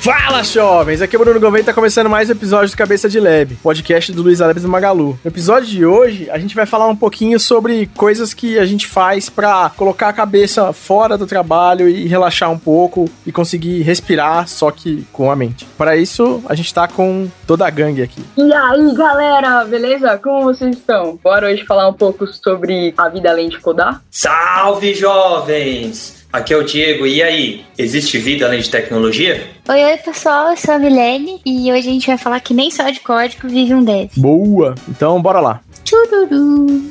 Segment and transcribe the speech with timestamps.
[0.00, 1.02] Fala, jovens!
[1.02, 3.54] Aqui é o Bruno Gouveia e tá começando mais um episódio do Cabeça de Lab,
[3.56, 5.20] podcast do Luiz Alves do Magalu.
[5.22, 8.86] No episódio de hoje, a gente vai falar um pouquinho sobre coisas que a gente
[8.86, 14.48] faz para colocar a cabeça fora do trabalho e relaxar um pouco e conseguir respirar,
[14.48, 15.66] só que com a mente.
[15.76, 18.24] Para isso, a gente tá com toda a gangue aqui.
[18.38, 20.16] E aí, galera, beleza?
[20.16, 21.18] Como vocês estão?
[21.22, 24.02] Bora hoje falar um pouco sobre a vida além de codar?
[24.10, 26.19] Salve, jovens!
[26.32, 27.64] Aqui é o Diego, e aí?
[27.76, 29.48] Existe vida além de tecnologia?
[29.68, 32.70] Oi, oi pessoal, eu sou a Milene e hoje a gente vai falar que nem
[32.70, 34.10] só de código vive um dev.
[34.16, 34.76] Boa!
[34.88, 35.60] Então, bora lá.
[35.82, 36.88] Tchururu!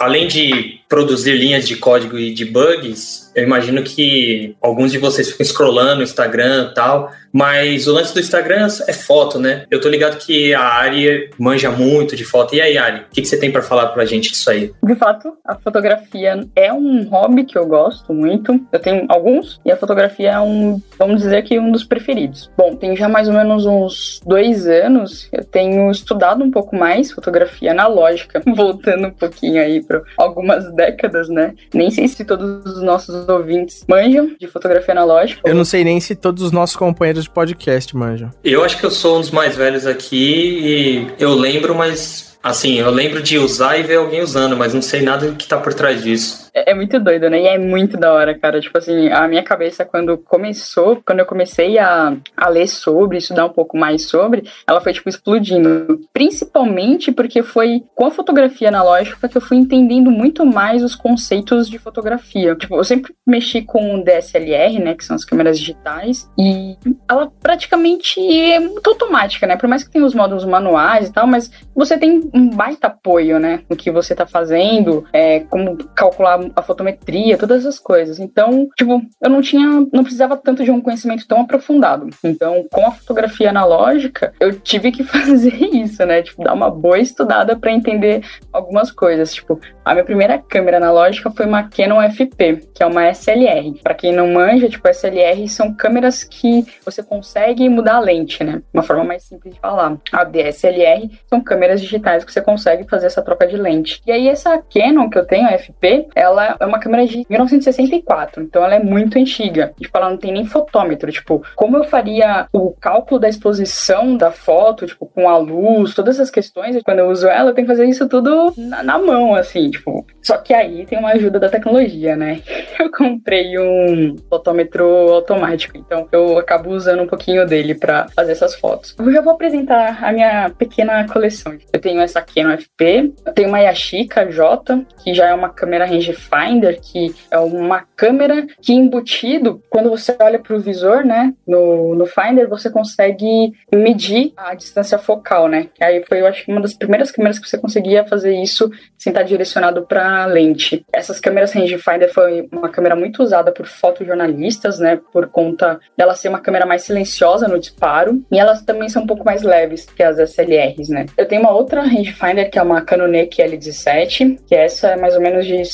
[0.00, 5.30] Além de produzir linhas de código e de bugs, eu imagino que alguns de vocês
[5.30, 9.64] ficam scrollando no Instagram e tal, mas o lance do Instagram é foto, né?
[9.70, 12.54] Eu tô ligado que a Ari manja muito de foto.
[12.54, 14.72] E aí, Ari, o que, que você tem para falar pra gente disso aí?
[14.82, 18.60] De fato, a fotografia é um hobby que eu gosto muito.
[18.70, 22.50] Eu tenho alguns, e a fotografia é um, vamos dizer que um dos preferidos.
[22.56, 27.10] Bom, tem já mais ou menos uns dois anos eu tenho estudado um pouco mais
[27.10, 31.54] fotografia analógica, voltando um pouquinho aí para algumas décadas, né?
[31.72, 35.40] Nem sei se todos os nossos ouvintes manjam de fotografia analógica.
[35.44, 38.30] Eu não sei nem se todos os nossos companheiros de podcast manjam.
[38.44, 42.80] Eu acho que eu sou um dos mais velhos aqui e eu lembro, mas Assim,
[42.80, 45.58] eu lembro de usar e ver alguém usando, mas não sei nada do que tá
[45.58, 46.50] por trás disso.
[46.54, 47.40] É, é, muito doido, né?
[47.40, 48.60] E é muito da hora, cara.
[48.60, 53.46] Tipo assim, a minha cabeça, quando começou, quando eu comecei a, a ler sobre, estudar
[53.46, 56.00] um pouco mais sobre, ela foi, tipo, explodindo.
[56.12, 61.68] Principalmente porque foi com a fotografia analógica que eu fui entendendo muito mais os conceitos
[61.68, 62.54] de fotografia.
[62.54, 64.94] Tipo, eu sempre mexi com DSLR, né?
[64.94, 66.30] Que são as câmeras digitais.
[66.38, 66.76] E
[67.08, 69.56] ela praticamente é muito automática, né?
[69.56, 73.38] Por mais que tenha os modos manuais e tal, mas você tem um baita apoio,
[73.38, 73.60] né?
[73.68, 78.18] No que você tá fazendo, é, como calcular a fotometria, todas essas coisas.
[78.18, 82.08] Então, tipo, eu não tinha, não precisava tanto de um conhecimento tão aprofundado.
[82.24, 86.22] Então, com a fotografia analógica, eu tive que fazer isso, né?
[86.22, 89.34] Tipo, dar uma boa estudada para entender algumas coisas.
[89.34, 93.80] Tipo, a minha primeira câmera analógica foi uma Canon FP, que é uma SLR.
[93.82, 98.62] Para quem não manja, tipo, SLR são câmeras que você consegue mudar a lente, né?
[98.72, 99.98] Uma forma mais simples de falar.
[100.12, 104.00] A DSLR são câmeras digitais que você consegue fazer essa troca de lente.
[104.06, 108.42] E aí essa Canon que eu tenho, a FP, ela é uma câmera de 1964,
[108.42, 109.72] então ela é muito antiga.
[109.80, 114.30] Tipo, ela não tem nem fotômetro, tipo, como eu faria o cálculo da exposição da
[114.30, 117.72] foto, tipo, com a luz, todas essas questões, quando eu uso ela, eu tenho que
[117.72, 120.06] fazer isso tudo na, na mão, assim, tipo.
[120.22, 122.40] Só que aí tem uma ajuda da tecnologia, né?
[122.78, 128.56] Eu comprei um fotômetro automático, então eu acabo usando um pouquinho dele para fazer essas
[128.56, 128.94] fotos.
[128.98, 131.56] Eu já vou apresentar a minha pequena coleção.
[131.72, 133.12] Eu tenho essa Canon FP.
[133.34, 135.84] Tem uma Yashica J, que já é uma câmera
[136.30, 141.94] rangefinder, que é uma câmera que embutido, quando você olha para o visor, né, no,
[141.94, 145.68] no Finder, você consegue medir a distância focal, né?
[145.80, 149.22] Aí foi, eu acho, uma das primeiras câmeras que você conseguia fazer isso sem estar
[149.22, 150.84] direcionado para lente.
[150.92, 156.28] Essas câmeras rangefinder foi uma câmera muito usada por fotojornalistas, né, por conta dela ser
[156.28, 160.02] uma câmera mais silenciosa no disparo, e elas também são um pouco mais leves que
[160.02, 161.06] as SLRs, né?
[161.16, 165.20] Eu tenho uma outra rangefinder, que é uma Canon L17, que essa é mais ou
[165.20, 165.64] menos de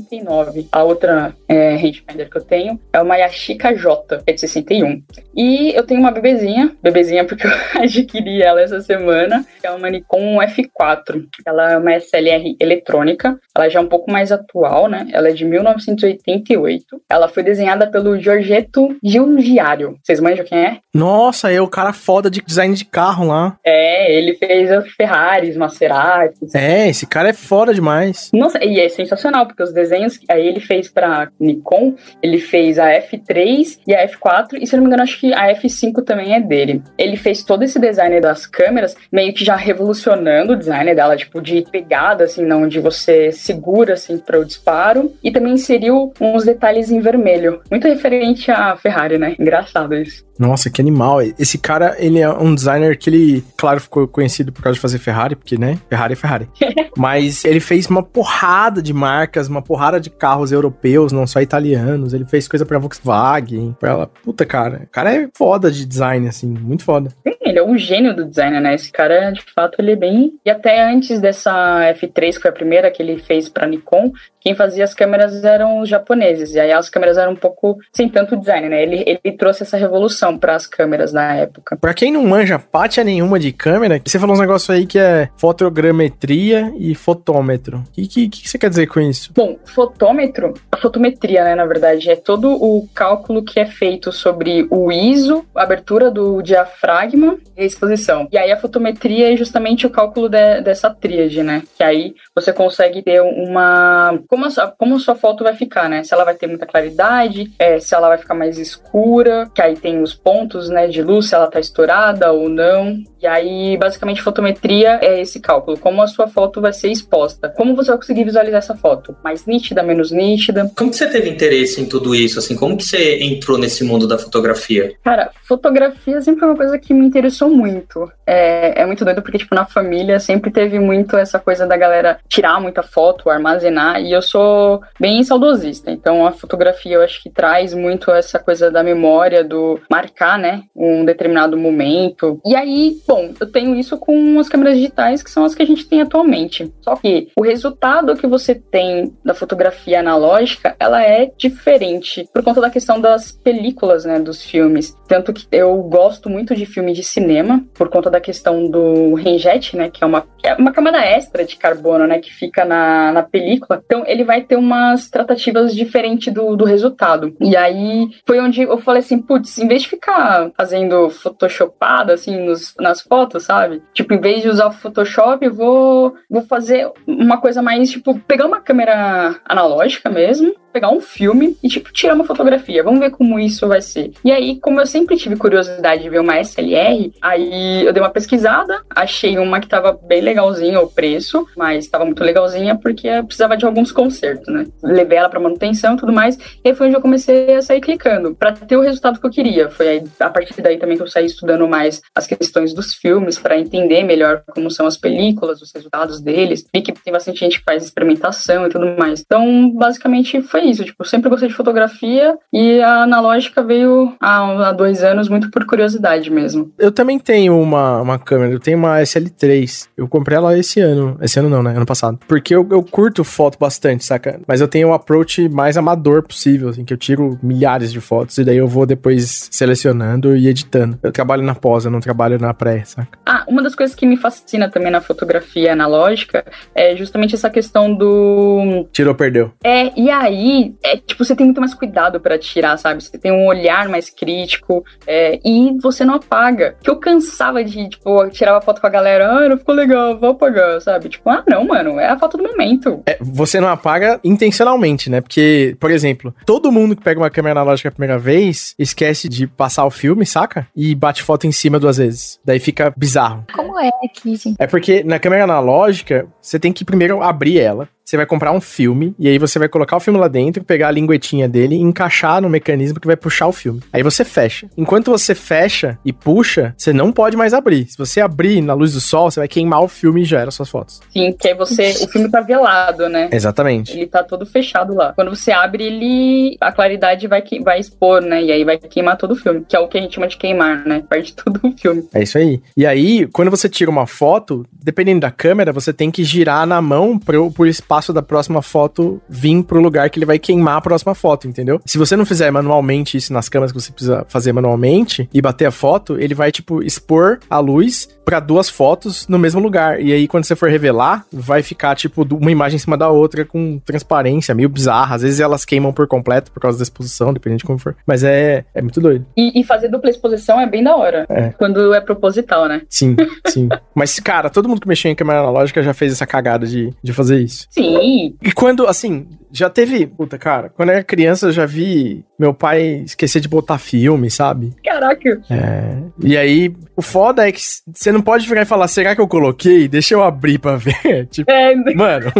[0.00, 0.68] 69.
[0.70, 5.02] A outra é, que eu tenho é uma Yashica J, é de 61.
[5.36, 9.90] E eu tenho uma bebezinha, bebezinha porque eu adquiri ela essa semana, que é uma
[9.90, 11.24] Nikon F4.
[11.46, 15.06] Ela é uma SLR eletrônica, ela já é um pouco mais atual, né?
[15.12, 17.00] Ela é de 1988.
[17.08, 19.98] Ela foi desenhada pelo Giorgetto Giugiaro.
[20.02, 20.78] Vocês manjam quem é?
[20.94, 23.56] Nossa, é o cara foda de design de carro lá.
[23.64, 26.54] É, ele fez as Ferraris, Maseratis.
[26.54, 28.30] É, esse cara é foda demais.
[28.32, 32.88] Nossa, e é sensacional, porque os desenhos aí ele fez pra Nikon, ele fez a
[32.88, 36.40] F3 e a F4, e se não me engano, acho que a F5 também é
[36.40, 36.82] dele.
[36.98, 41.40] Ele fez todo esse design das câmeras, meio que já revolucionando o design dela, tipo,
[41.40, 46.44] de pegada, assim, não, onde você segura, assim, para o disparo, e também inseriu uns
[46.44, 49.34] detalhes em vermelho, muito referente à Ferrari, né?
[49.38, 50.24] Engraçado isso.
[50.38, 51.22] Nossa, que animal.
[51.38, 54.98] Esse cara, ele é um designer que ele, claro, ficou conhecido por causa de fazer
[54.98, 55.78] Ferrari, porque, né?
[55.88, 56.48] Ferrari é Ferrari.
[56.96, 62.14] Mas ele fez uma porrada de marcas, uma porrada de carros europeus, não só italianos.
[62.14, 64.06] Ele fez coisa pra Volkswagen, pra ela.
[64.06, 64.82] Puta, cara.
[64.84, 67.10] O cara é foda de design, assim, muito foda.
[67.26, 68.74] Sim, ele é um gênio do design, né?
[68.74, 70.34] Esse cara, de fato, ele é bem.
[70.44, 71.52] E até antes dessa
[71.94, 74.12] F3, que foi a primeira que ele fez pra Nikon,
[74.44, 76.54] quem fazia as câmeras eram os japoneses.
[76.54, 78.82] E aí as câmeras eram um pouco sem tanto design, né?
[78.82, 81.76] Ele, ele trouxe essa revolução evolução para as câmeras na época.
[81.76, 85.28] Pra quem não manja pátia nenhuma de câmera, você falou uns negócios aí que é
[85.36, 87.78] fotogrametria e fotômetro.
[87.78, 89.32] O que, que, que, você quer dizer com isso?
[89.34, 94.66] Bom, fotômetro, a fotometria, né, na verdade, é todo o cálculo que é feito sobre
[94.70, 98.28] o ISO, a abertura do diafragma e a exposição.
[98.30, 101.62] E aí a fotometria é justamente o cálculo de, dessa tríade, né?
[101.76, 104.18] Que aí você consegue ter uma.
[104.34, 106.02] Como a, sua, como a sua foto vai ficar, né?
[106.02, 109.76] Se ela vai ter muita claridade, é, se ela vai ficar mais escura, que aí
[109.76, 113.00] tem os pontos, né, de luz, se ela tá estourada ou não.
[113.22, 117.48] E aí, basicamente, fotometria é esse cálculo, como a sua foto vai ser exposta.
[117.48, 119.16] Como você vai conseguir visualizar essa foto?
[119.22, 120.68] Mais nítida, menos nítida?
[120.76, 122.38] Como que você teve interesse em tudo isso?
[122.38, 124.94] Assim, como que você entrou nesse mundo da fotografia?
[125.04, 128.10] Cara, fotografia sempre foi uma coisa que me interessou muito.
[128.26, 132.18] É, é muito doido porque, tipo, na família sempre teve muito essa coisa da galera
[132.28, 135.90] tirar muita foto, armazenar, e eu sou bem saudosista.
[135.90, 140.62] Então, a fotografia eu acho que traz muito essa coisa da memória, do marcar, né,
[140.74, 142.40] um determinado momento.
[142.44, 145.66] E aí, bom, eu tenho isso com as câmeras digitais, que são as que a
[145.66, 146.72] gente tem atualmente.
[146.80, 152.60] Só que o resultado que você tem da fotografia analógica, ela é diferente por conta
[152.60, 154.96] da questão das películas, né, dos filmes.
[155.06, 159.76] Tanto que eu gosto muito de filme de cinema, por conta da questão do renjet,
[159.76, 163.22] né, que é uma, é uma camada extra de carbono, né, que fica na, na
[163.22, 163.82] película.
[163.84, 167.36] Então, ele vai ter umas tratativas diferentes do, do resultado.
[167.40, 172.40] E aí, foi onde eu falei assim, putz, em vez de ficar fazendo photoshopada, assim,
[172.44, 173.82] nos, nas fotos, sabe?
[173.92, 178.18] Tipo, em vez de usar o Photoshop, eu vou, vou fazer uma coisa mais, tipo,
[178.20, 182.82] pegar uma câmera analógica mesmo, pegar um filme e, tipo, tirar uma fotografia.
[182.82, 184.10] Vamos ver como isso vai ser.
[184.24, 188.10] E aí, como eu sempre tive curiosidade de ver uma SLR, aí eu dei uma
[188.10, 193.56] pesquisada, achei uma que tava bem legalzinha o preço, mas tava muito legalzinha porque precisava
[193.56, 194.66] de alguns consertos, né?
[194.82, 197.80] Levei ela pra manutenção e tudo mais, e aí foi onde eu comecei a sair
[197.80, 199.70] clicando, para ter o resultado que eu queria.
[199.70, 203.38] Foi aí, a partir daí também que eu saí estudando mais as questões dos filmes,
[203.38, 206.64] para entender melhor como são as películas, os resultados deles.
[206.72, 209.20] Vi que tem bastante gente que faz experimentação e tudo mais.
[209.20, 210.84] Então, basicamente, foi isso.
[210.84, 215.64] Tipo, sempre gostei de fotografia e a analógica veio há, há dois anos muito por
[215.66, 216.72] curiosidade mesmo.
[216.78, 219.88] Eu também tenho uma, uma câmera, eu tenho uma SL3.
[219.96, 221.16] Eu comprei ela esse ano.
[221.20, 221.74] Esse ano não, né?
[221.76, 222.18] Ano passado.
[222.26, 224.40] Porque eu, eu curto foto bastante, saca?
[224.46, 228.38] Mas eu tenho um approach mais amador possível, assim, que eu tiro milhares de fotos
[228.38, 230.98] e daí eu vou depois selecionando e editando.
[231.02, 233.18] Eu trabalho na pós, eu não trabalho na pré, saca?
[233.24, 236.44] Ah, uma das coisas que me fascina também na fotografia analógica
[236.74, 238.88] é justamente essa questão do.
[238.92, 239.52] Tirou, perdeu.
[239.62, 243.02] É, e aí é tipo, você tem muito mais cuidado para tirar, sabe?
[243.02, 246.76] Você tem um olhar mais crítico é, e você não apaga.
[246.82, 250.30] Que eu cansava de, tipo, tirava foto com a galera, ah, não ficou legal, vou
[250.30, 251.08] apagar, sabe?
[251.08, 253.02] Tipo, ah, não, mano, é a foto do momento.
[253.06, 255.20] É, você não apaga intencionalmente, né?
[255.20, 259.46] Porque, por exemplo, todo mundo que pega uma câmera analógica a primeira vez esquece de
[259.46, 260.66] passar o filme, saca?
[260.74, 262.40] E bate foto em cima duas vezes.
[262.44, 263.44] Daí fica bizarro.
[263.52, 264.56] Como é aqui, gente?
[264.58, 268.60] É porque na câmera analógica, você tem que primeiro abrir ela, você vai comprar um
[268.60, 271.80] filme e aí você vai colocar o filme lá dentro, pegar a linguetinha dele e
[271.80, 273.80] encaixar no mecanismo que vai puxar o filme.
[273.92, 274.68] Aí você fecha.
[274.76, 277.86] Enquanto você fecha e puxa, você não pode mais abrir.
[277.86, 280.50] Se você abrir na luz do sol, você vai queimar o filme e já era
[280.50, 281.00] suas fotos.
[281.10, 281.92] Sim, que aí você.
[282.04, 283.28] O filme tá velado, né?
[283.32, 283.92] Exatamente.
[283.96, 285.12] Ele tá todo fechado lá.
[285.14, 286.56] Quando você abre, ele.
[286.60, 287.60] A claridade vai, que...
[287.60, 288.42] vai expor, né?
[288.42, 289.64] E aí vai queimar todo o filme.
[289.66, 291.02] Que é o que a gente chama de queimar, né?
[291.08, 292.06] Perde todo o filme.
[292.12, 292.60] É isso aí.
[292.76, 296.82] E aí, quando você tira uma foto, dependendo da câmera, você tem que girar na
[296.82, 300.76] mão pro, pro espaço espaço da próxima foto vir pro lugar que ele vai queimar
[300.76, 301.80] a próxima foto, entendeu?
[301.86, 305.66] Se você não fizer manualmente isso nas câmeras que você precisa fazer manualmente e bater
[305.66, 310.00] a foto, ele vai, tipo, expor a luz para duas fotos no mesmo lugar.
[310.00, 313.44] E aí, quando você for revelar, vai ficar, tipo, uma imagem em cima da outra
[313.44, 315.16] com transparência, meio bizarra.
[315.16, 317.96] Às vezes elas queimam por completo por causa da exposição, dependendo de como for.
[318.06, 319.26] Mas é, é muito doido.
[319.36, 321.26] E, e fazer dupla exposição é bem da hora.
[321.28, 321.50] É.
[321.50, 322.82] Quando é proposital, né?
[322.88, 323.16] Sim,
[323.46, 323.68] sim.
[323.94, 327.12] Mas, cara, todo mundo que mexeu em câmera analógica já fez essa cagada de, de
[327.12, 327.66] fazer isso.
[327.70, 328.36] Sim.
[328.42, 330.06] E quando, assim, já teve.
[330.06, 334.30] Puta, cara, quando eu era criança eu já vi meu pai esquecer de botar filme,
[334.30, 334.72] sabe?
[334.84, 335.40] Caraca.
[335.48, 336.02] É.
[336.20, 337.60] E aí, o foda é que
[337.92, 339.86] você não pode ficar e falar, será que eu coloquei?
[339.86, 341.26] Deixa eu abrir pra ver.
[341.30, 341.74] tipo, é.
[341.94, 342.32] mano,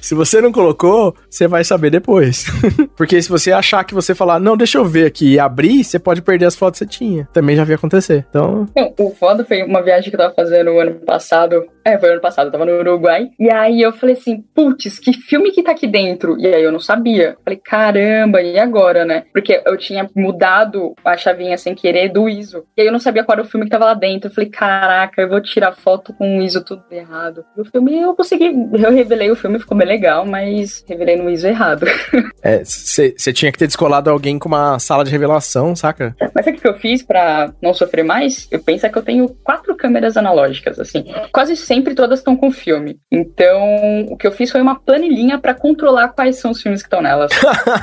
[0.00, 2.44] se você não colocou, você vai saber depois.
[2.96, 5.98] Porque se você achar que você falar, não, deixa eu ver aqui e abrir, você
[5.98, 7.28] pode perder as fotos que você tinha.
[7.32, 8.26] Também já vi acontecer.
[8.28, 8.66] Então.
[8.98, 11.64] O foda foi uma viagem que eu tava fazendo ano passado.
[11.84, 13.30] É, foi ano passado, eu tava no Uruguai.
[13.38, 16.38] E aí eu falei assim, putz, que filme que tá aqui dentro?
[16.38, 17.36] E aí eu não sabia.
[17.44, 19.24] Falei, caramba, e agora, né?
[19.32, 22.64] Porque eu tinha mudado a chavinha sem querer do ISO.
[22.76, 24.28] E aí eu não sabia qual era o filme que tava lá dentro.
[24.28, 27.44] Eu falei, caraca, eu vou tirar foto com o ISO tudo errado.
[27.56, 31.16] E o filme eu consegui, eu revelei o filme, ficou como é legal, mas revelei
[31.16, 31.86] no ISO errado.
[32.42, 36.16] É, você tinha que ter descolado alguém com uma sala de revelação, saca?
[36.34, 38.48] Mas sabe o que eu fiz para não sofrer mais?
[38.50, 41.04] Eu penso que eu tenho quatro câmeras analógicas, assim.
[41.34, 42.98] Quase sempre todas estão com filme.
[43.12, 46.86] Então, o que eu fiz foi uma planilhinha para controlar quais são os filmes que
[46.86, 47.30] estão nelas.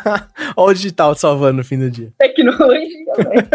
[0.58, 2.12] Olha o digital salvando no fim do dia.
[2.18, 3.48] Tecnologia, velho.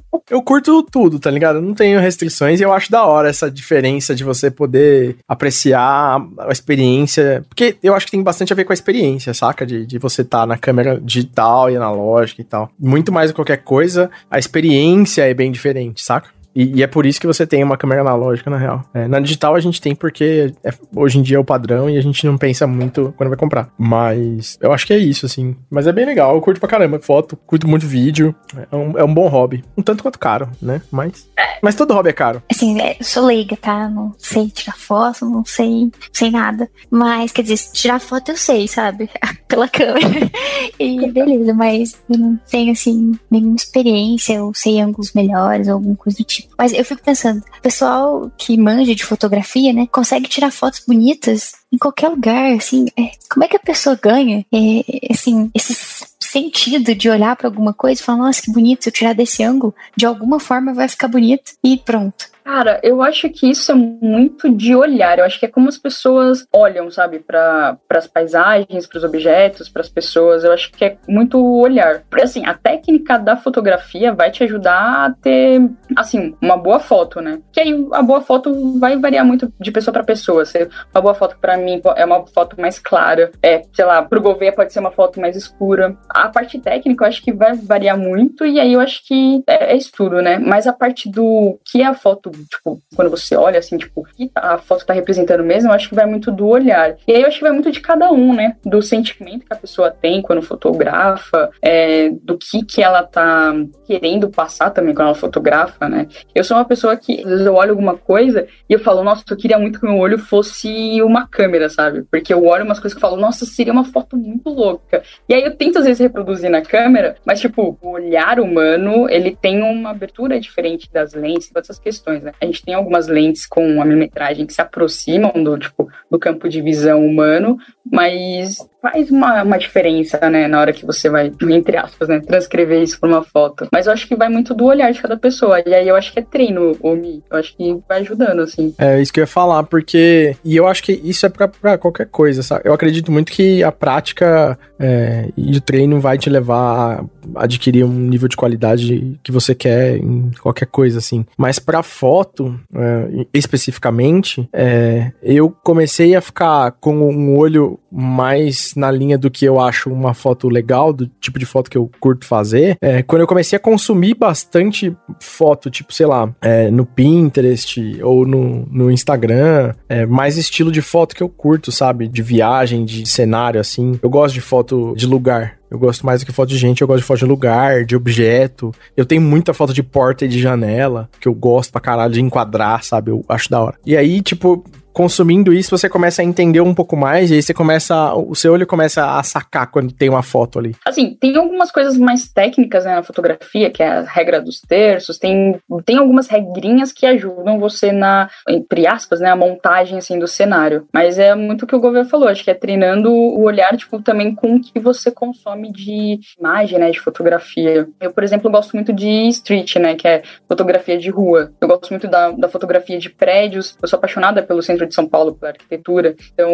[0.30, 1.56] Eu curto tudo, tá ligado?
[1.56, 6.24] Eu não tenho restrições e eu acho da hora essa diferença de você poder apreciar
[6.38, 7.44] a experiência.
[7.48, 9.66] Porque eu acho que tem bastante a ver com a experiência, saca?
[9.66, 12.70] De, de você estar tá na câmera digital e analógica e tal.
[12.78, 16.30] Muito mais do que qualquer coisa, a experiência é bem diferente, saca?
[16.54, 18.84] E, e, é por isso que você tem uma câmera analógica, na real.
[18.92, 21.96] É, na digital a gente tem porque é, hoje em dia é o padrão e
[21.96, 23.70] a gente não pensa muito quando vai comprar.
[23.78, 25.56] Mas eu acho que é isso, assim.
[25.70, 28.34] Mas é bem legal, eu curto pra caramba foto, curto muito vídeo.
[28.70, 29.64] É um, é um bom hobby.
[29.76, 30.82] Um tanto quanto caro, né?
[30.90, 31.28] Mas.
[31.62, 32.42] Mas todo hobby é caro.
[32.50, 33.88] Assim, é, eu sou leiga, tá?
[33.88, 36.68] Não sei tirar foto, não sei, sei nada.
[36.90, 39.10] Mas, quer dizer, tirar foto eu sei, sabe?
[39.46, 40.30] Pela câmera.
[40.78, 46.18] e beleza, mas eu não tenho, assim, nenhuma experiência, eu sei ângulos melhores alguma coisa
[46.18, 46.39] do tipo.
[46.56, 51.78] Mas eu fico pensando, pessoal que manja de fotografia, né, consegue tirar fotos bonitas em
[51.78, 55.74] qualquer lugar, assim, é, como é que a pessoa ganha, é, assim, esse
[56.18, 59.42] sentido de olhar para alguma coisa e falar, nossa, que bonito, se eu tirar desse
[59.42, 62.26] ângulo, de alguma forma vai ficar bonito e pronto.
[62.44, 65.18] Cara, eu acho que isso é muito de olhar.
[65.18, 69.68] Eu acho que é como as pessoas olham, sabe, para as paisagens, para os objetos,
[69.68, 70.44] para as pessoas.
[70.44, 72.02] Eu acho que é muito olhar.
[72.08, 75.60] Porque, assim, a técnica da fotografia vai te ajudar a ter,
[75.96, 77.40] assim, uma boa foto, né?
[77.52, 80.44] Que aí a boa foto vai variar muito de pessoa para pessoa.
[80.44, 84.20] Se uma boa foto para mim é uma foto mais clara, é, sei lá, pro
[84.20, 85.96] Gouveia pode ser uma foto mais escura.
[86.08, 89.72] A parte técnica eu acho que vai variar muito e aí eu acho que é,
[89.72, 90.38] é estudo, né?
[90.38, 94.04] Mas a parte do que é a foto tipo, quando você olha, assim, tipo, o
[94.04, 96.96] que a foto tá representando mesmo, eu acho que vai muito do olhar.
[97.06, 98.56] E aí eu acho que vai muito de cada um, né?
[98.64, 103.54] Do sentimento que a pessoa tem quando fotografa, é, do que que ela tá
[103.86, 106.06] querendo passar também quando ela fotografa, né?
[106.34, 109.24] Eu sou uma pessoa que, às vezes, eu olho alguma coisa e eu falo, nossa,
[109.28, 112.02] eu queria muito que meu olho fosse uma câmera, sabe?
[112.10, 115.02] Porque eu olho umas coisas que eu falo, nossa, seria uma foto muito louca.
[115.28, 119.36] E aí eu tento, às vezes, reproduzir na câmera, mas, tipo, o olhar humano, ele
[119.36, 122.32] tem uma abertura diferente das lentes, todas essas questões, né?
[122.40, 126.48] A gente tem algumas lentes com a milimetragem que se aproximam do, tipo, do campo
[126.48, 127.58] de visão humano,
[127.90, 132.82] mas faz uma, uma diferença, né, na hora que você vai, entre aspas, né, transcrever
[132.82, 133.68] isso por uma foto.
[133.72, 135.62] Mas eu acho que vai muito do olhar de cada pessoa.
[135.66, 137.22] E aí eu acho que é treino, Mi.
[137.30, 138.74] Eu acho que vai ajudando, assim.
[138.78, 140.36] É isso que eu ia falar, porque.
[140.44, 142.62] E eu acho que isso é pra qualquer coisa, sabe?
[142.64, 147.04] Eu acredito muito que a prática é, e o treino vai te levar
[147.34, 151.26] a adquirir um nível de qualidade que você quer em qualquer coisa, assim.
[151.36, 158.90] Mas pra foto, é, especificamente, é, eu comecei a ficar com um olho mais na
[158.90, 162.24] linha do que eu acho uma foto legal, do tipo de foto que eu curto
[162.24, 167.80] fazer, é, quando eu comecei a consumir bastante foto, tipo, sei lá, é, no Pinterest
[168.02, 172.08] ou no, no Instagram, é, mais estilo de foto que eu curto, sabe?
[172.08, 173.98] De viagem, de cenário, assim.
[174.02, 175.60] Eu gosto de foto de lugar.
[175.70, 177.94] Eu gosto mais do que foto de gente, eu gosto de foto de lugar, de
[177.94, 178.72] objeto.
[178.96, 182.20] Eu tenho muita foto de porta e de janela, que eu gosto pra caralho de
[182.20, 183.12] enquadrar, sabe?
[183.12, 183.76] Eu acho da hora.
[183.86, 187.54] E aí, tipo, consumindo isso, você começa a entender um pouco mais, e aí você
[187.54, 188.14] começa.
[188.14, 190.74] O seu olho começa a sacar quando tem uma foto ali.
[190.84, 195.18] Assim, tem algumas coisas mais técnicas né, na fotografia, que é a regra dos terços,
[195.18, 200.26] tem, tem algumas regrinhas que ajudam você na, entre aspas, né, a montagem assim, do
[200.26, 200.86] cenário.
[200.92, 204.02] Mas é muito o que o governo falou, acho que é treinando o olhar, tipo,
[204.02, 207.88] também com o que você consome de imagem, né, de fotografia.
[208.00, 211.52] Eu, por exemplo, gosto muito de street, né, que é fotografia de rua.
[211.60, 214.94] Eu gosto muito da, da fotografia de prédios, eu sou apaixonada pelo centro centro de
[214.94, 216.14] São Paulo pela arquitetura.
[216.32, 216.50] Então,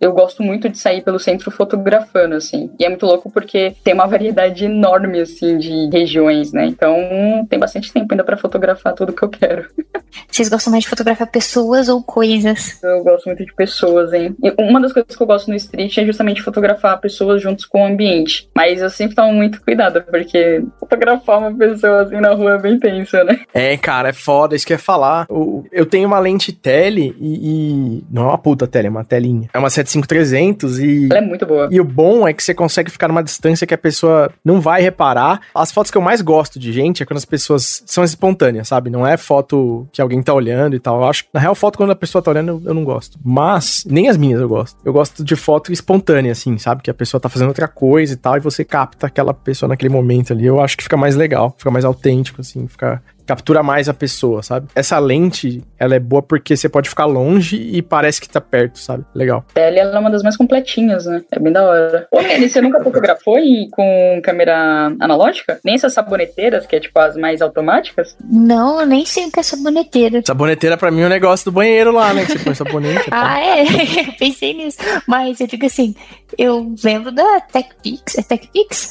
[0.00, 2.70] eu gosto muito de sair pelo centro fotografando, assim.
[2.78, 6.66] E é muito louco porque tem uma variedade enorme, assim, de regiões, né?
[6.66, 9.68] Então, tem bastante tempo ainda para fotografar tudo que eu quero.
[10.28, 12.82] Vocês gostam mais de fotografar pessoas ou coisas?
[12.82, 14.34] Eu gosto muito de pessoas, hein?
[14.42, 17.82] E uma das coisas que eu gosto no street é justamente fotografar pessoas juntos com
[17.82, 18.48] o ambiente.
[18.54, 22.78] Mas eu sempre tomo muito cuidado, porque fotografar uma pessoa assim na rua é bem
[22.78, 23.40] tenso, né?
[23.54, 25.26] É, cara, é foda, isso que eu ia falar.
[25.70, 29.48] Eu tenho uma lente tele e, e, Não é uma puta tela, é uma telinha.
[29.52, 31.08] É uma 75300 e.
[31.10, 31.68] Ela é muito boa.
[31.70, 34.82] E o bom é que você consegue ficar numa distância que a pessoa não vai
[34.82, 35.40] reparar.
[35.54, 38.90] As fotos que eu mais gosto de gente é quando as pessoas são espontâneas, sabe?
[38.90, 41.00] Não é foto que alguém tá olhando e tal.
[41.00, 41.24] Eu acho.
[41.32, 43.18] Na real, foto quando a pessoa tá olhando, eu, eu não gosto.
[43.24, 44.76] Mas, nem as minhas eu gosto.
[44.84, 46.82] Eu gosto de foto espontânea, assim, sabe?
[46.82, 49.92] Que a pessoa tá fazendo outra coisa e tal, e você capta aquela pessoa naquele
[49.92, 50.44] momento ali.
[50.44, 54.42] Eu acho que fica mais legal, fica mais autêntico, assim, fica captura mais a pessoa,
[54.42, 54.66] sabe?
[54.74, 58.80] Essa lente, ela é boa porque você pode ficar longe e parece que tá perto,
[58.80, 59.04] sabe?
[59.14, 59.44] Legal.
[59.54, 61.22] Ela é uma das mais completinhas, né?
[61.30, 62.08] É bem da hora.
[62.10, 65.60] Ô, Nelly, você nunca fotografou e com câmera analógica?
[65.64, 68.16] Nem essas saboneteiras, que é tipo as mais automáticas?
[68.20, 70.22] Não, eu nem sei o que é saboneteira.
[70.26, 72.24] Saboneteira pra mim é um negócio do banheiro lá, né?
[72.26, 73.08] Que você põe sabonete.
[73.12, 73.64] ah, é?
[74.18, 74.78] Pensei nisso.
[75.06, 75.94] Mas eu digo assim,
[76.36, 78.18] eu lembro da TechPix.
[78.18, 78.90] É TechPix?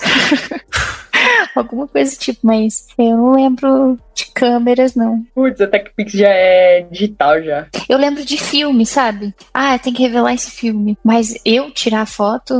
[1.53, 5.23] Alguma coisa tipo, mas eu não lembro de câmeras, não.
[5.33, 7.67] Putz, a TechPix já é digital já.
[7.87, 9.33] Eu lembro de filme, sabe?
[9.53, 10.97] Ah, tem que revelar esse filme.
[11.03, 12.53] Mas eu tirar foto,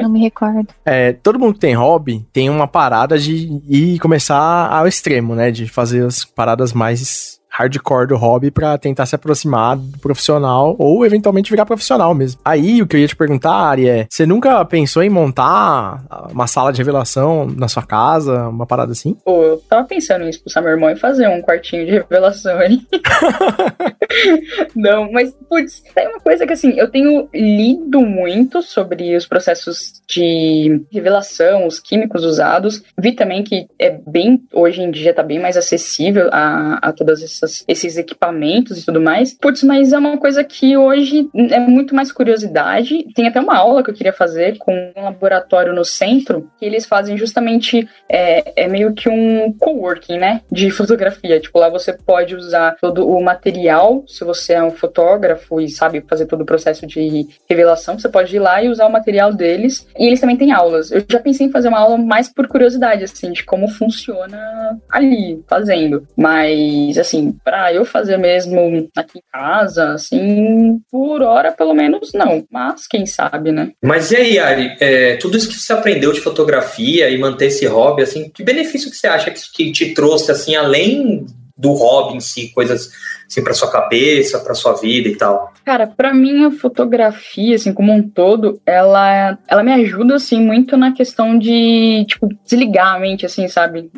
[0.00, 0.68] não me recordo.
[0.84, 5.50] É, todo mundo que tem hobby tem uma parada de ir começar ao extremo, né?
[5.50, 11.04] De fazer as paradas mais hardcore do hobby para tentar se aproximar do profissional ou
[11.04, 12.40] eventualmente virar profissional mesmo.
[12.44, 16.46] Aí o que eu ia te perguntar, Ari, é: você nunca pensou em montar uma
[16.46, 19.14] sala de revelação na sua casa, uma parada assim?
[19.24, 22.80] Pô, eu tava pensando em expulsar meu irmão e fazer um quartinho de revelação aí.
[24.74, 30.00] Não, mas, putz, tem uma coisa que assim, eu tenho lido muito sobre os processos
[30.08, 32.82] de revelação, os químicos usados.
[32.98, 37.22] Vi também que é bem, hoje em dia tá bem mais acessível a, a todas
[37.22, 39.34] essas essas, esses equipamentos e tudo mais.
[39.34, 43.06] Putz, mas é uma coisa que hoje é muito mais curiosidade.
[43.14, 46.86] Tem até uma aula que eu queria fazer com um laboratório no centro, que eles
[46.86, 51.40] fazem justamente, é, é meio que um coworking, né, de fotografia.
[51.40, 56.04] Tipo, lá você pode usar todo o material, se você é um fotógrafo e sabe
[56.08, 59.86] fazer todo o processo de revelação, você pode ir lá e usar o material deles.
[59.98, 60.90] E eles também têm aulas.
[60.90, 65.42] Eu já pensei em fazer uma aula mais por curiosidade, assim, de como funciona ali,
[65.48, 66.06] fazendo.
[66.16, 72.44] Mas, assim, para eu fazer mesmo aqui em casa, assim, por hora pelo menos não,
[72.50, 73.72] mas quem sabe, né?
[73.82, 77.66] Mas e aí, Ari, é, tudo isso que você aprendeu de fotografia e manter esse
[77.66, 82.16] hobby, assim, que benefício que você acha que, que te trouxe, assim, além do hobby
[82.16, 82.90] em si, coisas
[83.28, 85.49] assim, para sua cabeça, para sua vida e tal?
[85.64, 90.76] Cara, para mim a fotografia, assim, como um todo, ela, ela me ajuda, assim, muito
[90.76, 93.90] na questão de, tipo, desligar a mente, assim, sabe?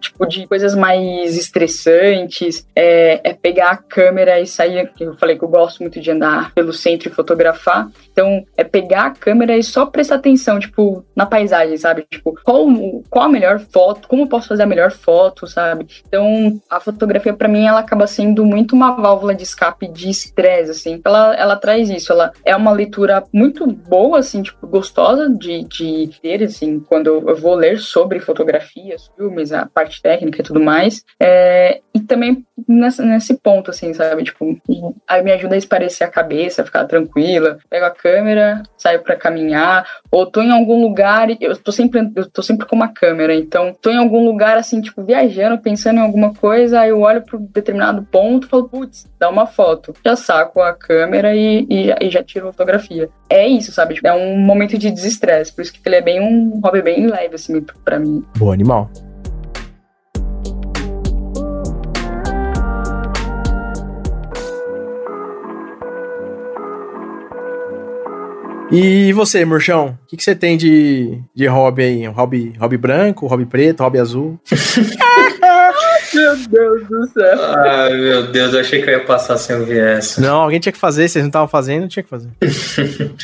[0.00, 5.44] Tipo, de coisas mais estressantes, é, é pegar a câmera e sair, eu falei que
[5.44, 9.62] eu gosto muito de andar pelo centro e fotografar, então é pegar a câmera e
[9.62, 12.06] só prestar atenção, tipo, na paisagem, sabe?
[12.10, 12.66] Tipo, qual,
[13.08, 15.86] qual a melhor foto, como eu posso fazer a melhor foto, sabe?
[16.06, 20.70] Então, a fotografia para mim, ela acaba sendo muito uma válvula de escape de estresse,
[20.70, 20.98] assim.
[21.10, 26.10] Ela, ela traz isso, ela é uma leitura muito boa, assim, tipo, gostosa de, de
[26.22, 31.04] ter, assim, quando eu vou ler sobre fotografias, filmes, a parte técnica e tudo mais.
[31.18, 34.22] É, e também nessa, nesse ponto, assim, sabe?
[34.22, 34.56] Tipo,
[35.08, 37.58] aí me ajuda a esparecer a cabeça, ficar tranquila.
[37.68, 42.30] Pego a câmera, saio para caminhar, ou tô em algum lugar, eu tô sempre, eu
[42.30, 46.02] tô sempre com uma câmera, então tô em algum lugar, assim, tipo, viajando, pensando em
[46.02, 49.94] alguma coisa, aí eu olho para determinado ponto falo, putz, dá uma foto.
[50.04, 50.99] Já saco a câmera
[51.34, 53.08] e, e, e já tiro a fotografia.
[53.28, 53.94] É isso, sabe?
[53.94, 57.06] Tipo, é um momento de desestresse, por isso que ele é bem um hobby bem
[57.06, 58.24] leve, assim, pra mim.
[58.36, 58.90] Bom animal.
[68.72, 69.98] E você, Murchão?
[70.04, 72.08] O que, que você tem de, de hobby aí?
[72.08, 74.38] Um hobby, hobby branco, hobby preto, hobby azul?
[76.14, 77.44] meu Deus do céu.
[77.56, 80.20] Ai, meu Deus, eu achei que eu ia passar sem ouvir essa.
[80.20, 82.28] Não, alguém tinha que fazer, vocês não estavam fazendo, tinha que fazer.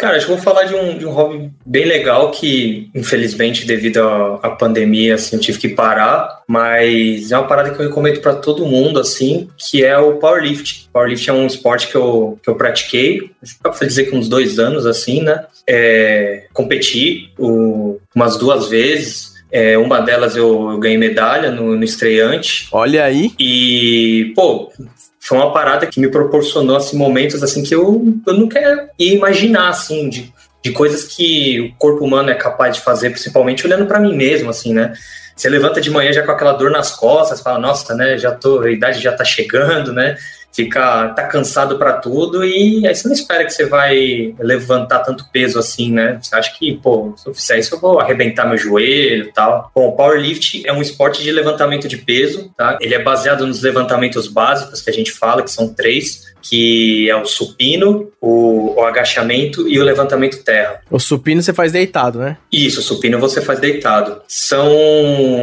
[0.00, 4.00] Cara, acho que vou falar de um, de um hobby bem legal que, infelizmente, devido
[4.42, 8.34] à pandemia, assim, eu tive que parar, mas é uma parada que eu recomendo para
[8.34, 10.88] todo mundo, assim, que é o powerlift.
[10.90, 13.30] Powerlift é um esporte que eu, que eu pratiquei,
[13.62, 15.44] dá pra dizer que uns dois anos, assim, né?
[15.66, 21.84] É, competi o, umas duas vezes, é, uma delas eu, eu ganhei medalha no, no,
[21.84, 22.68] estreante.
[22.72, 23.32] Olha aí.
[23.38, 24.72] E, pô,
[25.18, 28.60] foi uma parada que me proporcionou assim, momentos assim que eu, eu nunca
[28.98, 30.32] ia imaginar, assim, de,
[30.62, 34.50] de coisas que o corpo humano é capaz de fazer, principalmente olhando para mim mesmo,
[34.50, 34.92] assim, né?
[35.34, 38.60] Você levanta de manhã já com aquela dor nas costas, fala, nossa, né, já tô,
[38.60, 40.16] a idade já tá chegando, né?
[40.52, 45.28] Fica tá cansado para tudo e aí você não espera que você vai levantar tanto
[45.32, 46.18] peso assim, né?
[46.20, 49.70] Você acha que, pô, se eu fizer isso eu vou arrebentar meu joelho e tal.
[49.74, 52.78] Bom, o powerlift é um esporte de levantamento de peso, tá?
[52.80, 57.16] Ele é baseado nos levantamentos básicos que a gente fala, que são três, que é
[57.16, 60.80] o supino, o, o, agachamento e o levantamento terra.
[60.90, 62.36] O supino você faz deitado, né?
[62.52, 64.20] Isso, o supino você faz deitado.
[64.26, 64.70] São,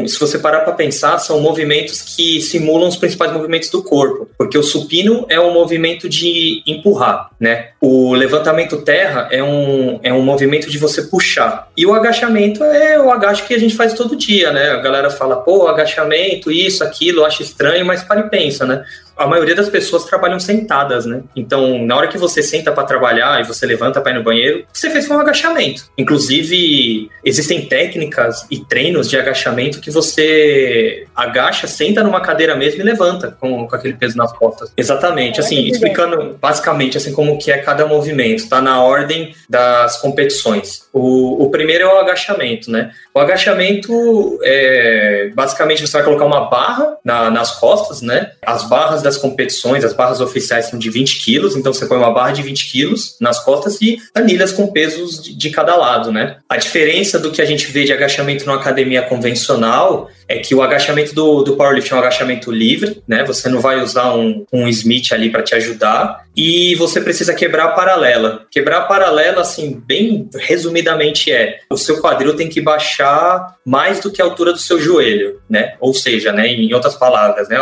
[0.07, 4.57] se você parar para pensar, são movimentos que simulam os principais movimentos do corpo, porque
[4.57, 7.69] o supino é um movimento de empurrar, né?
[7.81, 11.69] O levantamento terra é um, é um movimento de você puxar.
[11.75, 14.71] E o agachamento é o agacho que a gente faz todo dia, né?
[14.71, 18.83] A galera fala, pô, agachamento, isso, aquilo, acha estranho, mas para e pensa, né?
[19.17, 21.23] A maioria das pessoas trabalham sentadas, né?
[21.35, 24.65] Então, na hora que você senta para trabalhar e você levanta para ir no banheiro,
[24.71, 25.83] você fez um agachamento.
[25.97, 32.83] Inclusive, existem técnicas e treinos de agachamento que você agacha, senta numa cadeira mesmo e
[32.83, 34.71] levanta com, com aquele peso nas costas.
[34.77, 40.86] Exatamente, assim, explicando basicamente assim como que é cada movimento, tá na ordem das competições.
[40.97, 42.91] O, o primeiro é o agachamento, né?
[43.13, 48.31] O agachamento é basicamente você vai colocar uma barra na, nas costas, né?
[48.45, 52.11] As barras das competições, as barras oficiais são de 20 quilos, então você põe uma
[52.11, 56.37] barra de 20 quilos nas costas e anilhas com pesos de, de cada lado, né?
[56.49, 60.61] A diferença do que a gente vê de agachamento numa academia convencional é que o
[60.61, 63.23] agachamento do, do powerlifting é um agachamento livre, né?
[63.23, 67.65] Você não vai usar um, um Smith ali para te ajudar e você precisa quebrar
[67.65, 68.45] a paralela.
[68.51, 74.11] Quebrar a paralela, assim, bem resumidamente é o seu quadril tem que baixar mais do
[74.11, 75.75] que a altura do seu joelho, né?
[75.79, 77.57] Ou seja, né, em outras palavras, né?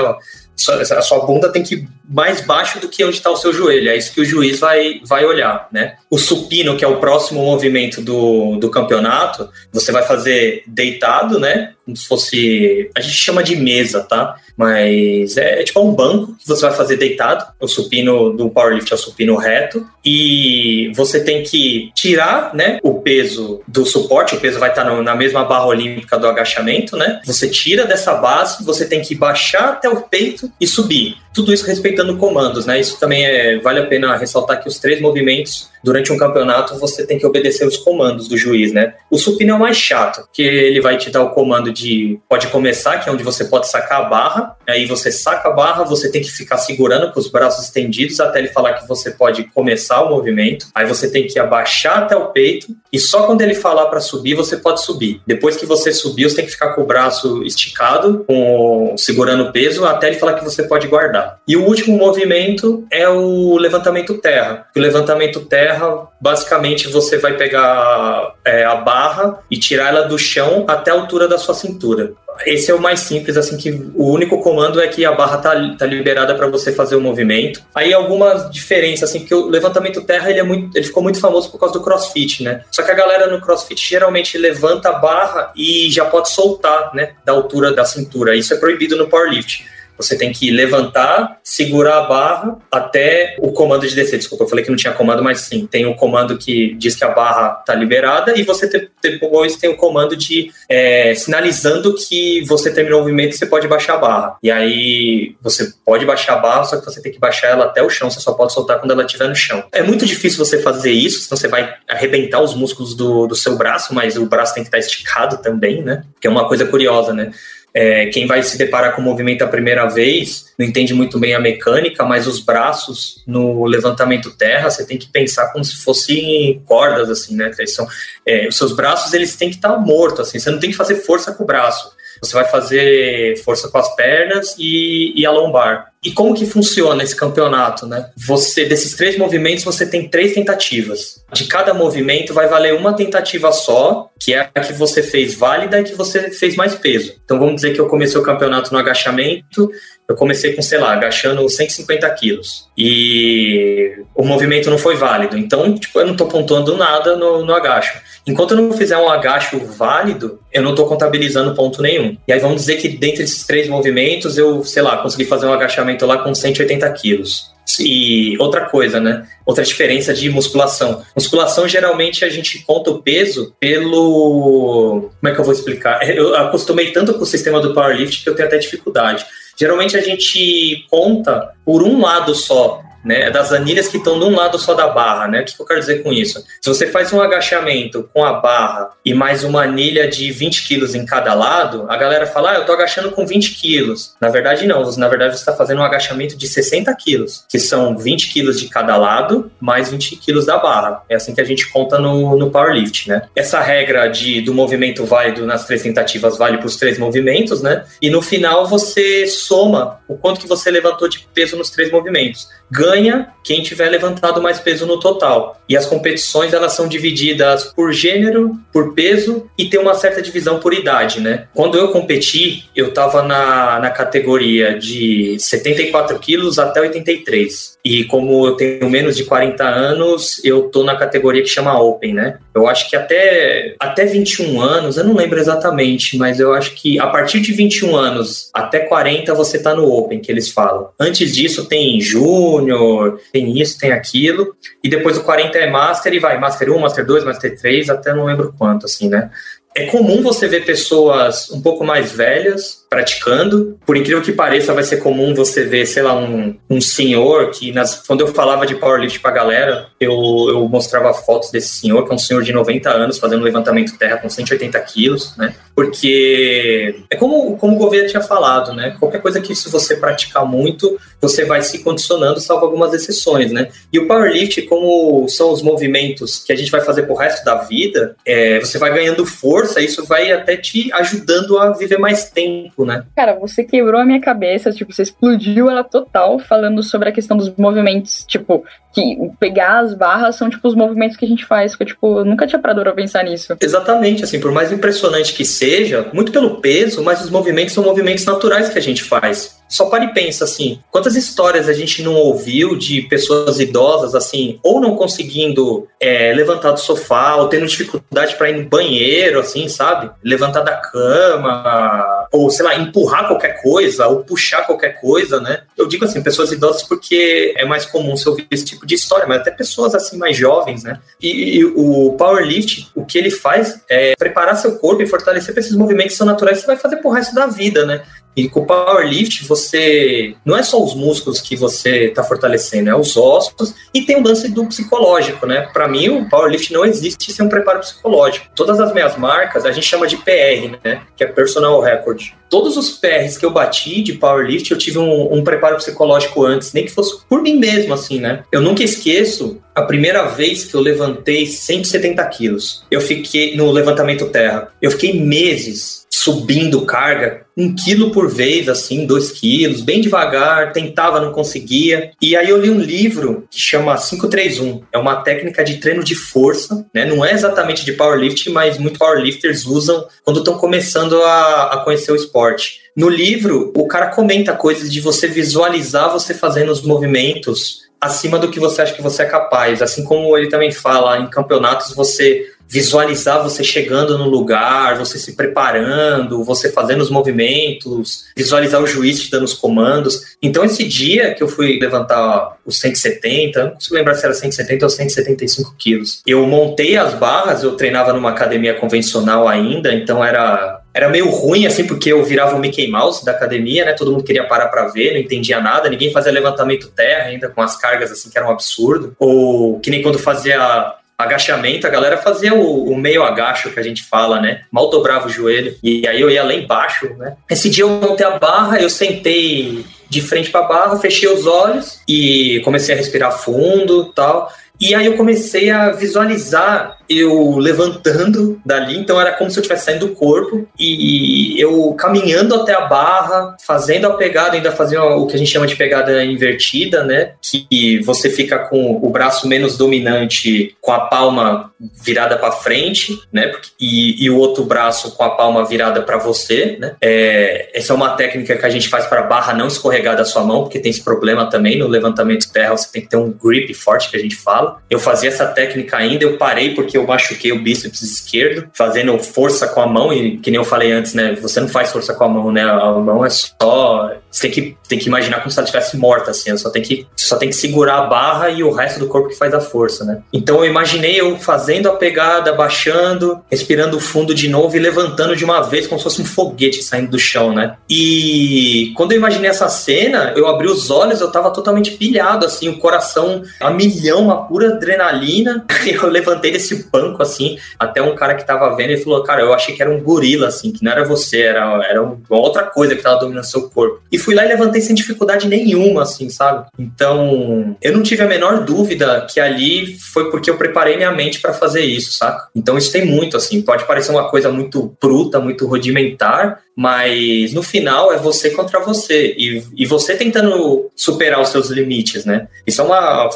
[0.97, 3.89] a sua bunda tem que ir mais baixo do que onde está o seu joelho.
[3.89, 5.97] É isso que o juiz vai, vai olhar, né?
[6.10, 11.73] O supino, que é o próximo movimento do, do campeonato, você vai fazer deitado, né?
[11.86, 12.89] Como se fosse.
[12.95, 14.36] A gente chama de mesa, tá?
[14.58, 17.45] Mas é, é tipo um banco que você vai fazer deitado.
[17.60, 19.86] O supino do powerlift é o supino reto.
[20.04, 22.80] E você tem que tirar, né?
[22.84, 26.95] O peso do suporte, o peso vai estar tá na mesma barra olímpica do agachamento,
[26.98, 27.21] né?
[27.26, 31.17] Você tira dessa base, você tem que baixar até o peito e subir.
[31.34, 32.80] Tudo isso respeitando comandos, né?
[32.80, 37.06] Isso também é, vale a pena ressaltar que os três movimentos durante um campeonato você
[37.06, 38.95] tem que obedecer os comandos do juiz, né?
[39.10, 42.48] O supino é o mais chato, que ele vai te dar o comando de pode
[42.48, 46.12] começar, que é onde você pode sacar a barra, aí você saca a barra, você
[46.12, 50.02] tem que ficar segurando com os braços estendidos até ele falar que você pode começar
[50.02, 53.86] o movimento, aí você tem que abaixar até o peito e só quando ele falar
[53.86, 55.21] para subir você pode subir.
[55.28, 59.52] Depois que você subiu, você tem que ficar com o braço esticado, com, segurando o
[59.52, 61.39] peso até ele falar que você pode guardar.
[61.48, 64.65] E o último movimento é o levantamento terra.
[64.76, 65.75] O levantamento terra,
[66.20, 71.28] basicamente, você vai pegar é, a barra e tirar ela do chão até a altura
[71.28, 72.14] da sua cintura.
[72.46, 75.52] Esse é o mais simples, assim, que o único comando é que a barra tá,
[75.78, 77.62] tá liberada para você fazer o movimento.
[77.74, 81.50] Aí algumas diferenças, assim, porque o levantamento terra ele, é muito, ele ficou muito famoso
[81.50, 82.62] por causa do crossfit, né?
[82.72, 87.14] Só que a galera no crossfit geralmente levanta a barra e já pode soltar, né,
[87.24, 88.36] da altura da cintura.
[88.36, 89.66] Isso é proibido no powerlift.
[89.98, 94.18] Você tem que levantar, segurar a barra até o comando de descer.
[94.18, 97.04] Desculpa, eu falei que não tinha comando, mas sim, tem o comando que diz que
[97.04, 102.72] a barra está liberada e você depois tem o comando de é, sinalizando que você
[102.72, 104.38] terminou o movimento e você pode baixar a barra.
[104.42, 107.82] E aí você pode baixar a barra, só que você tem que baixar ela até
[107.82, 109.64] o chão, você só pode soltar quando ela estiver no chão.
[109.72, 113.58] É muito difícil você fazer isso, senão você vai arrebentar os músculos do, do seu
[113.58, 116.04] braço, mas o braço tem que estar esticado também, né?
[116.20, 117.32] Que é uma coisa curiosa, né?
[117.78, 121.36] É, quem vai se deparar com o movimento a primeira vez não entende muito bem
[121.36, 126.62] a mecânica, mas os braços no levantamento terra você tem que pensar como se fossem
[126.66, 127.52] cordas, assim, né?
[127.68, 127.86] São,
[128.26, 130.96] é, os seus braços eles têm que estar mortos, assim, você não tem que fazer
[130.96, 131.94] força com o braço.
[132.22, 135.92] Você vai fazer força com as pernas e, e a lombar.
[136.06, 138.12] E como que funciona esse campeonato, né?
[138.15, 141.26] Você desses três movimentos você tem três tentativas.
[141.34, 145.80] De cada movimento vai valer uma tentativa só, que é a que você fez válida
[145.80, 147.15] e que você fez mais peso.
[147.26, 149.72] Então vamos dizer que eu comecei o campeonato no agachamento,
[150.08, 152.70] eu comecei com, sei lá, agachando 150 quilos.
[152.78, 155.36] E o movimento não foi válido.
[155.38, 158.00] Então, tipo, eu não estou pontuando nada no, no agacho.
[158.28, 162.18] Enquanto eu não fizer um agacho válido, eu não estou contabilizando ponto nenhum.
[162.28, 165.54] E aí vamos dizer que dentre esses três movimentos, eu, sei lá, consegui fazer um
[165.54, 167.54] agachamento lá com 180 quilos.
[167.80, 169.28] E outra coisa, né?
[169.46, 171.04] Outra diferença de musculação.
[171.16, 175.10] Musculação, geralmente, a gente conta o peso pelo.
[175.20, 176.08] Como é que eu vou explicar?
[176.10, 179.26] Eu acostumei tanto com o sistema do powerlift que eu tenho até dificuldade.
[179.58, 184.36] Geralmente, a gente conta por um lado só né, das anilhas que estão de um
[184.36, 185.41] lado só da barra, né?
[185.41, 186.44] O que eu quero dizer com isso?
[186.60, 190.96] Se você faz um agachamento com a barra e mais uma anilha de 20 quilos
[190.96, 194.15] em cada lado, a galera fala, ah, eu tô agachando com 20 quilos.
[194.20, 194.84] Na verdade, não.
[194.98, 198.68] Na verdade, você está fazendo um agachamento de 60 quilos, que são 20 quilos de
[198.68, 201.04] cada lado, mais 20 quilos da barra.
[201.08, 203.28] É assim que a gente conta no, no powerlift, né?
[203.36, 207.86] Essa regra de, do movimento válido nas três tentativas vale para os três movimentos, né?
[208.02, 212.48] E no final você soma o quanto que você levantou de peso nos três movimentos.
[212.72, 215.62] Ganha ganha quem tiver levantado mais peso no total.
[215.68, 220.60] E as competições elas são divididas por gênero, por peso e tem uma certa divisão
[220.60, 221.48] por idade, né?
[221.54, 227.75] Quando eu competi, eu estava na, na categoria de 74 quilos até 83.
[227.86, 232.15] E como eu tenho menos de 40 anos, eu tô na categoria que chama Open,
[232.15, 232.39] né?
[232.54, 237.00] Eu acho que até, até 21 anos, eu não lembro exatamente, mas eu acho que
[237.00, 240.89] a partir de 21 anos até 40 você tá no Open, que eles falam.
[241.00, 246.19] Antes disso tem Júnior, tem isso, tem aquilo, e depois o 40 é Master e
[246.19, 249.30] vai Master 1, Master 2, Master 3, até não lembro quanto, assim, né?
[249.78, 253.78] É comum você ver pessoas um pouco mais velhas praticando.
[253.86, 257.74] Por incrível que pareça, vai ser comum você ver, sei lá, um, um senhor que,
[257.74, 260.14] nas, quando eu falava de powerlift pra galera, eu,
[260.48, 264.18] eu mostrava fotos desse senhor, que é um senhor de 90 anos, fazendo levantamento terra
[264.18, 265.54] com 180 quilos, né?
[265.76, 268.96] Porque é como, como o governo tinha falado, né?
[268.98, 273.68] Qualquer coisa que se você praticar muito, você vai se condicionando, salvo algumas exceções, né?
[273.92, 277.56] E o powerlift, como são os movimentos que a gente vai fazer pro resto da
[277.56, 282.85] vida, é, você vai ganhando força, isso vai até te ajudando a viver mais tempo
[282.86, 283.06] né?
[283.15, 287.36] Cara, você quebrou a minha cabeça, tipo, você explodiu ela total falando sobre a questão
[287.36, 288.63] dos movimentos, tipo,
[288.95, 292.19] que pegar as barras são, tipo, os movimentos que a gente faz, que eu, tipo,
[292.19, 293.56] eu nunca tinha parado pra pensar nisso.
[293.62, 298.24] Exatamente, assim, por mais impressionante que seja, muito pelo peso, mas os movimentos são movimentos
[298.24, 299.60] naturais que a gente faz.
[299.67, 304.60] Só para e pensa, assim, quantas histórias a gente não ouviu de pessoas idosas, assim,
[304.63, 309.67] ou não conseguindo é, levantar do sofá, ou tendo dificuldade para ir no banheiro, assim,
[309.67, 310.10] sabe?
[310.24, 315.64] Levantar da cama, ou, sei lá, empurrar qualquer coisa, ou puxar qualquer coisa, né?
[315.78, 319.28] Eu digo assim, pessoas idosas porque é mais comum se ouvir esse tipo de história,
[319.28, 321.00] mas até pessoas, assim, mais jovens, né?
[321.22, 325.62] E, e o powerlift, o que ele faz é preparar seu corpo e fortalecer para
[325.62, 328.04] esses movimentos que são naturais que você vai fazer pro resto da vida, né?
[328.36, 330.36] E com o powerlift, você.
[330.43, 334.24] Não é só os músculos que você está fortalecendo, é os ossos e tem o
[334.24, 335.67] lance do psicológico, né?
[335.71, 338.48] Para mim, o powerlift não existe sem um preparo psicológico.
[338.56, 341.02] Todas as minhas marcas a gente chama de PR, né?
[341.15, 342.21] Que é Personal Record.
[342.50, 346.74] Todos os PRs que eu bati de powerlift, eu tive um, um preparo psicológico antes,
[346.74, 348.43] nem que fosse por mim mesmo, assim, né?
[348.52, 352.86] Eu nunca esqueço a primeira vez que eu levantei 170 quilos.
[352.89, 354.69] Eu fiquei no levantamento terra.
[354.82, 361.22] Eu fiquei meses subindo carga, um quilo por vez, assim, dois quilos, bem devagar, tentava,
[361.22, 362.12] não conseguia.
[362.20, 364.82] E aí eu li um livro que chama 531.
[364.92, 367.06] É uma técnica de treino de força, né?
[367.06, 372.12] Não é exatamente de powerlifting, mas muitos powerlifters usam quando estão começando a, a conhecer
[372.12, 372.82] o esporte.
[372.98, 378.50] No livro, o cara comenta coisas de você visualizar você fazendo os movimentos acima do
[378.50, 379.82] que você acha que você é capaz.
[379.82, 385.36] Assim como ele também fala, em campeonatos você visualizar você chegando no lugar, você se
[385.36, 390.36] preparando, você fazendo os movimentos, visualizar o juiz te dando os comandos.
[390.41, 394.86] Então, esse dia que eu fui levantar os 170, não consigo lembrar se era 170
[394.86, 400.82] ou 175 quilos, eu montei as barras, eu treinava numa academia convencional ainda, então era
[400.95, 403.91] era meio ruim, assim, porque eu virava o Mickey Mouse da academia, né?
[403.91, 407.62] Todo mundo queria parar para ver, não entendia nada, ninguém fazia levantamento terra ainda, com
[407.62, 409.13] as cargas, assim, que era um absurdo.
[409.19, 413.84] Ou que nem quando fazia agachamento, a galera fazia o, o, meio agacho que a
[413.84, 414.62] gente fala, né?
[414.71, 415.75] Mal dobrava o joelho.
[415.82, 417.36] E aí eu ia lá embaixo, né?
[417.49, 421.45] Esse dia eu montei a barra, eu sentei de frente para a barra, fechei os
[421.45, 424.51] olhos e comecei a respirar fundo tal.
[424.80, 429.86] E aí eu comecei a visualizar eu levantando dali, então era como se eu estivesse
[429.86, 435.28] saindo do corpo e eu caminhando até a barra, fazendo a pegada, ainda fazendo o
[435.28, 437.34] que a gente chama de pegada invertida, né?
[437.41, 441.72] Que você fica com o braço menos dominante com a palma
[442.04, 443.52] virada para frente, né?
[443.80, 446.96] E, e, o outro braço com a palma virada para você, né?
[447.02, 450.26] É, essa é uma técnica que a gente faz para a barra não escorregar da
[450.26, 453.32] sua mão, porque tem esse problema também no levantamento terra, você tem que ter um
[453.32, 454.78] grip forte que a gente fala.
[454.89, 459.68] Eu fazia essa técnica ainda, eu parei porque eu machuquei o bíceps esquerdo, fazendo força
[459.68, 461.36] com a mão, e que nem eu falei antes, né?
[461.36, 462.64] Você não faz força com a mão, né?
[462.64, 464.12] A mão é só.
[464.36, 466.56] Você tem que, tem que imaginar como se ela estivesse morta, assim.
[466.58, 469.36] Só tem, que, só tem que segurar a barra e o resto do corpo que
[469.38, 470.21] faz a força, né?
[470.34, 475.45] Então eu imaginei eu fazendo a pegada, baixando, respirando fundo de novo e levantando de
[475.45, 477.78] uma vez, como se fosse um foguete saindo do chão, né?
[477.89, 482.67] E quando eu imaginei essa cena, eu abri os olhos, eu tava totalmente pilhado, assim,
[482.67, 485.65] o coração a milhão, uma pura adrenalina.
[485.86, 489.54] Eu levantei desse banco, assim, até um cara que tava vendo e falou, cara, eu
[489.54, 492.95] achei que era um gorila, assim, que não era você, era, era uma outra coisa
[492.95, 494.02] que tava dominando seu corpo.
[494.12, 496.68] E fui lá e levantei sem dificuldade nenhuma, assim, sabe?
[496.80, 501.40] Então, eu não tive a menor dúvida que ali foi porque eu preparei minha mente
[501.40, 502.48] para fazer isso, saca?
[502.56, 507.62] Então, isso tem muito, assim, pode parecer uma coisa muito bruta, muito rudimentar, mas no
[507.62, 512.48] final é você contra você e, e você tentando superar os seus limites, né?
[512.66, 513.30] Isso é uma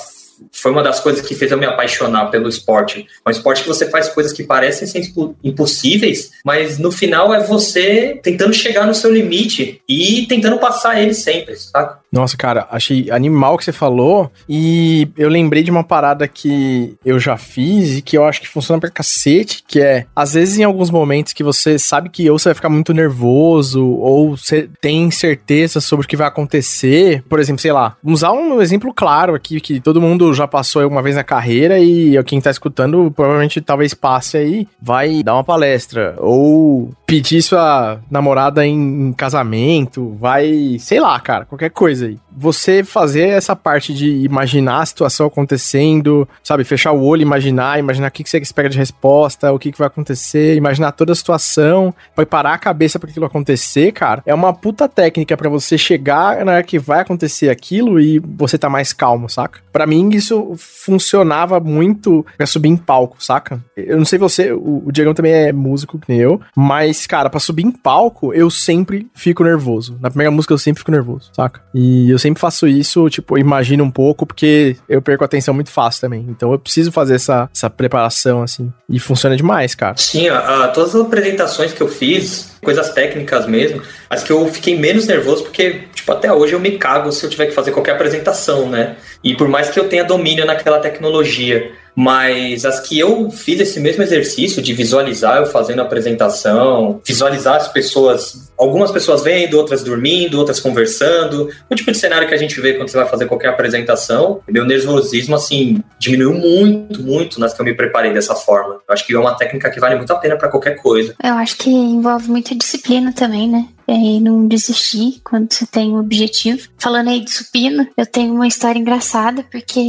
[0.51, 3.07] foi uma das coisas que fez eu me apaixonar pelo esporte.
[3.25, 5.01] É um esporte que você faz coisas que parecem ser
[5.43, 11.13] impossíveis, mas no final é você tentando chegar no seu limite e tentando passar ele
[11.13, 11.98] sempre, saca?
[12.11, 14.31] Nossa, cara, achei animal que você falou.
[14.47, 18.47] E eu lembrei de uma parada que eu já fiz e que eu acho que
[18.47, 22.39] funciona pra cacete, que é, às vezes em alguns momentos que você sabe que ou
[22.39, 27.23] você vai ficar muito nervoso, ou você tem certeza sobre o que vai acontecer.
[27.29, 30.87] Por exemplo, sei lá, vamos usar um exemplo claro aqui, que todo mundo já passou
[30.87, 35.43] uma vez na carreira e quem tá escutando provavelmente talvez passe aí, vai dar uma
[35.43, 42.17] palestra, ou pedir sua namorada em casamento, vai, sei lá, cara, qualquer coisa coisa aí.
[42.35, 46.63] Você fazer essa parte de imaginar a situação acontecendo, sabe?
[46.63, 50.55] Fechar o olho, imaginar, imaginar o que, você espera de resposta, o que, vai acontecer,
[50.55, 54.23] imaginar toda a situação, preparar a cabeça para aquilo acontecer, cara.
[54.25, 58.57] É uma puta técnica para você chegar na hora que vai acontecer aquilo e você
[58.57, 59.59] tá mais calmo, saca?
[59.71, 63.59] Para mim, isso funcionava muito pra subir em palco, saca?
[63.75, 67.29] Eu não sei você, o, o Diegão também é músico que nem eu, mas, cara,
[67.29, 69.97] pra subir em palco, eu sempre fico nervoso.
[70.01, 71.61] Na primeira música eu sempre fico nervoso, saca?
[71.73, 75.53] E e eu sempre faço isso, tipo, imagino um pouco, porque eu perco a atenção
[75.53, 76.25] muito fácil também.
[76.29, 78.71] Então eu preciso fazer essa, essa preparação, assim.
[78.87, 79.97] E funciona demais, cara.
[79.97, 84.77] Sim, a, todas as apresentações que eu fiz, coisas técnicas mesmo, as que eu fiquei
[84.77, 87.93] menos nervoso, porque, tipo, até hoje eu me cago se eu tiver que fazer qualquer
[87.93, 88.97] apresentação, né?
[89.23, 91.71] E por mais que eu tenha domínio naquela tecnologia.
[91.95, 97.57] Mas as que eu fiz esse mesmo exercício de visualizar eu fazendo a apresentação, visualizar
[97.57, 102.37] as pessoas, algumas pessoas vendo, outras dormindo, outras conversando, o tipo de cenário que a
[102.37, 107.53] gente vê quando você vai fazer qualquer apresentação, meu nervosismo, assim, diminuiu muito, muito nas
[107.53, 108.75] que eu me preparei dessa forma.
[108.87, 111.13] Eu acho que é uma técnica que vale muito a pena para qualquer coisa.
[111.21, 113.67] Eu acho que envolve muita disciplina também, né?
[113.87, 116.67] e não desistir quando você tem um objetivo.
[116.77, 119.81] Falando aí de supino, eu tenho uma história engraçada, porque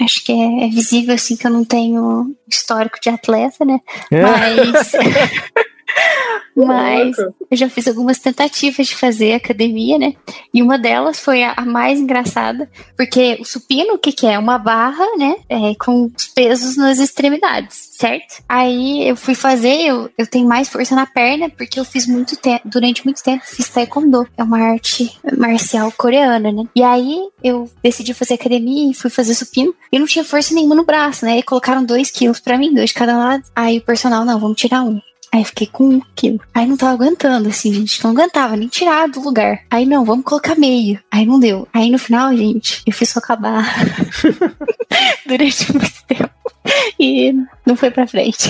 [0.00, 3.80] acho que é, é, visível assim que eu não tenho histórico de atleta, né?
[4.10, 4.22] É.
[4.22, 4.92] Mas
[6.56, 10.14] Mas eu já fiz algumas tentativas de fazer academia, né?
[10.52, 14.38] E uma delas foi a, a mais engraçada, porque o supino, o que, que é?
[14.38, 15.36] Uma barra, né?
[15.48, 18.42] É, com os pesos nas extremidades, certo?
[18.48, 22.36] Aí eu fui fazer, eu, eu tenho mais força na perna, porque eu fiz muito
[22.36, 24.26] tempo, durante muito tempo, fiz taekwondo.
[24.36, 26.64] É uma arte marcial coreana, né?
[26.74, 29.74] E aí eu decidi fazer academia e fui fazer supino.
[29.90, 31.38] E não tinha força nenhuma no braço, né?
[31.38, 33.42] E colocaram dois quilos pra mim, dois de cada lado.
[33.54, 35.00] Aí o personal, não, vamos tirar um.
[35.34, 36.38] Aí eu fiquei com um quilo.
[36.54, 38.04] Aí não tava aguentando, assim, gente.
[38.04, 39.62] Não aguentava nem tirar do lugar.
[39.68, 41.00] Aí não, vamos colocar meio.
[41.10, 41.66] Aí não deu.
[41.72, 43.64] Aí no final, gente, eu fiz só acabar
[45.26, 46.30] durante muito tempo.
[47.00, 47.34] E
[47.66, 48.48] não foi pra frente.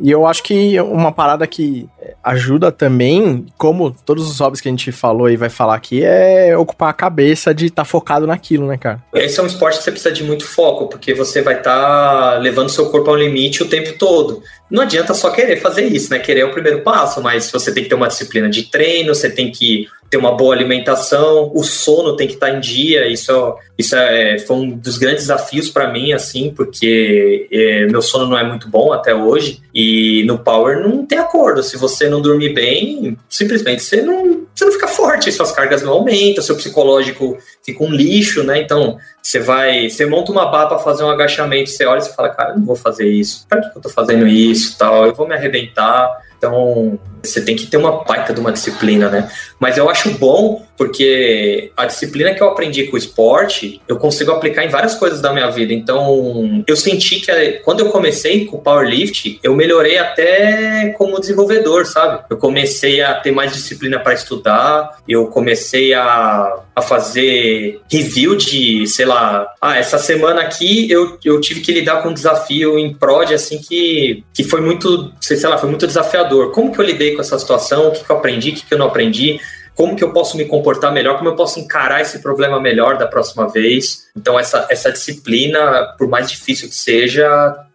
[0.00, 1.86] e eu acho que uma parada que
[2.22, 6.56] ajuda também, como todos os hobbies que a gente falou e vai falar aqui, é
[6.56, 9.02] ocupar a cabeça de estar tá focado naquilo, né, cara?
[9.14, 12.38] Esse é um esporte que você precisa de muito foco, porque você vai estar tá
[12.38, 14.42] levando seu corpo ao limite o tempo todo.
[14.70, 16.18] Não adianta só querer fazer isso, né?
[16.18, 19.28] Querer é o primeiro passo, mas você tem que ter uma disciplina de treino, você
[19.28, 23.06] tem que ter uma boa alimentação, o sono tem que estar em dia.
[23.06, 28.26] Isso, isso é, foi um dos grandes desafios para mim, assim, porque é, meu sono
[28.26, 29.62] não é muito bom até hoje.
[29.72, 31.62] E no Power não tem acordo.
[31.62, 35.92] Se você não dormir bem, simplesmente você não, você não fica forte, suas cargas não
[35.92, 38.60] aumentam, seu psicológico fica um lixo, né?
[38.60, 42.12] Então, você vai, você monta uma barra para fazer um agachamento, você olha e você
[42.12, 43.46] fala, cara, eu não vou fazer isso.
[43.48, 45.06] Para que eu tô fazendo isso, tal?
[45.06, 46.20] Eu vou me arrebentar.
[46.36, 49.30] Então, você tem que ter uma baita de uma disciplina, né?
[49.58, 54.32] Mas eu acho bom porque a disciplina que eu aprendi com o esporte, eu consigo
[54.32, 55.74] aplicar em várias coisas da minha vida.
[55.74, 57.30] Então, eu senti que
[57.62, 62.24] quando eu comecei com o powerlift, eu melhorei até como desenvolvedor, sabe?
[62.30, 68.86] Eu comecei a ter mais disciplina para estudar, eu comecei a, a fazer review de,
[68.86, 72.94] sei lá, ah, essa semana aqui eu, eu tive que lidar com um desafio em
[72.94, 76.52] prod, assim, que, que foi muito, sei lá, foi muito desafiador.
[76.52, 77.88] Como que eu lidei com essa situação?
[77.88, 78.50] O que, que eu aprendi?
[78.50, 79.40] O que, que eu não aprendi?
[79.80, 83.06] como que eu posso me comportar melhor, como eu posso encarar esse problema melhor da
[83.06, 84.10] próxima vez.
[84.14, 87.26] Então, essa, essa disciplina, por mais difícil que seja,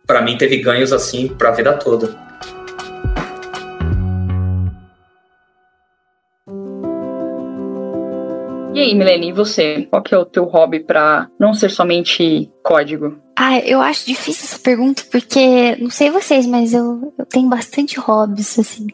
[0.05, 2.15] para mim teve ganhos assim para a vida toda.
[8.75, 9.87] E aí, Milene, e você?
[9.89, 13.17] Qual que é o teu hobby para não ser somente código?
[13.35, 17.99] Ah, eu acho difícil essa pergunta porque, não sei vocês, mas eu, eu tenho bastante
[17.99, 18.87] hobbies, assim.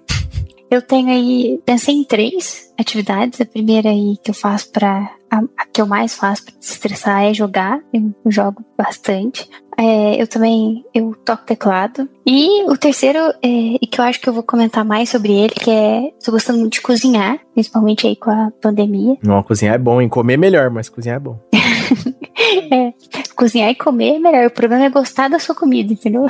[0.72, 3.42] Eu tenho aí, pensei em três atividades.
[3.42, 7.24] A primeira aí que eu faço para a, a, que eu mais faço para desestressar
[7.24, 7.82] é jogar.
[7.94, 9.50] Eu jogo bastante.
[9.78, 12.08] É, eu também eu toco teclado.
[12.26, 15.54] E o terceiro, é, e que eu acho que eu vou comentar mais sobre ele,
[15.54, 19.18] que é tô gostando muito de cozinhar, principalmente aí com a pandemia.
[19.22, 20.08] Não, cozinhar é bom, hein?
[20.08, 21.38] Comer é melhor, mas cozinhar é bom.
[22.72, 22.94] é,
[23.42, 24.46] cozinhar e comer é melhor.
[24.46, 26.28] O problema é gostar da sua comida, entendeu?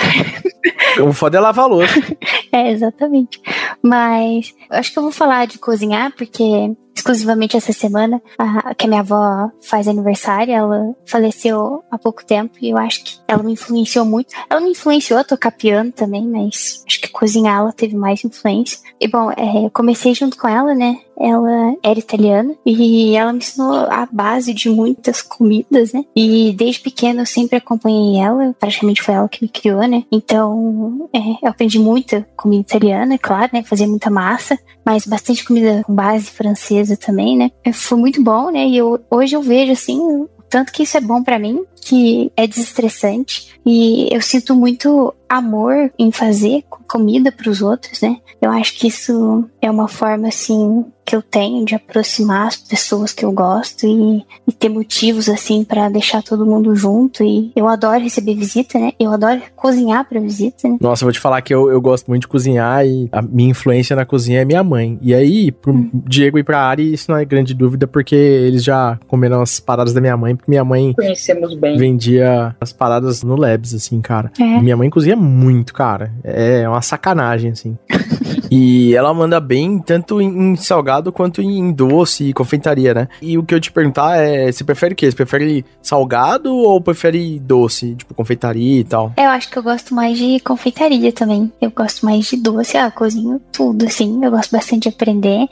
[1.03, 1.93] O foda é lavar louça.
[2.53, 3.41] é, exatamente.
[3.84, 8.86] Mas eu acho que eu vou falar de cozinhar, porque exclusivamente essa semana, a, que
[8.86, 13.43] a minha avó faz aniversário, ela faleceu há pouco tempo e eu acho que ela
[13.43, 14.34] me influenciou muito.
[14.49, 18.80] Ela me influenciou a tocar piano também, mas acho que cozinhar ela teve mais influência.
[18.99, 20.99] E bom, é, eu comecei junto com ela, né?
[21.20, 26.05] Ela era italiana e ela me ensinou a base de muitas comidas, né?
[26.16, 30.03] E desde pequena eu sempre acompanhei ela, praticamente foi ela que me criou, né?
[30.11, 33.63] Então é, eu aprendi muita comida italiana, é claro, né?
[33.63, 37.51] Fazia muita massa, mas bastante comida com base francesa também, né?
[37.73, 38.67] Foi muito bom, né?
[38.67, 42.45] E eu, hoje eu vejo assim tanto que isso é bom para mim, que é
[42.45, 48.17] desestressante e eu sinto muito amor em fazer comida para os outros, né?
[48.41, 53.12] Eu acho que isso é uma forma assim que eu tenho de aproximar as pessoas
[53.12, 57.68] que eu gosto e, e ter motivos assim para deixar todo mundo junto e eu
[57.68, 58.93] adoro receber visita, né?
[58.97, 60.78] Eu adoro cozinhar para visita, né?
[60.80, 63.49] Nossa, eu vou te falar que eu, eu gosto muito de cozinhar e a minha
[63.49, 64.97] influência na cozinha é minha mãe.
[65.01, 65.89] E aí, pro hum.
[65.93, 69.91] Diego e pra Ari, isso não é grande dúvida porque eles já comeram as paradas
[69.93, 71.78] da minha mãe, porque minha mãe conhecemos bem.
[71.78, 74.32] Vendia as paradas no Labs assim, cara.
[74.39, 74.62] É.
[74.62, 76.09] Minha mãe cozinha muito, cara.
[76.24, 77.78] É uma sacanagem, assim.
[78.51, 83.07] e ela manda bem tanto em salgado quanto em doce e confeitaria, né?
[83.21, 85.09] E o que eu te perguntar é: você prefere o quê?
[85.09, 87.95] Você prefere salgado ou prefere doce?
[87.95, 89.13] Tipo, confeitaria e tal?
[89.17, 91.49] Eu acho que eu gosto mais de confeitaria também.
[91.61, 92.75] Eu gosto mais de doce.
[92.75, 94.23] Ah, cozinho tudo, assim.
[94.23, 95.47] Eu gosto bastante de aprender.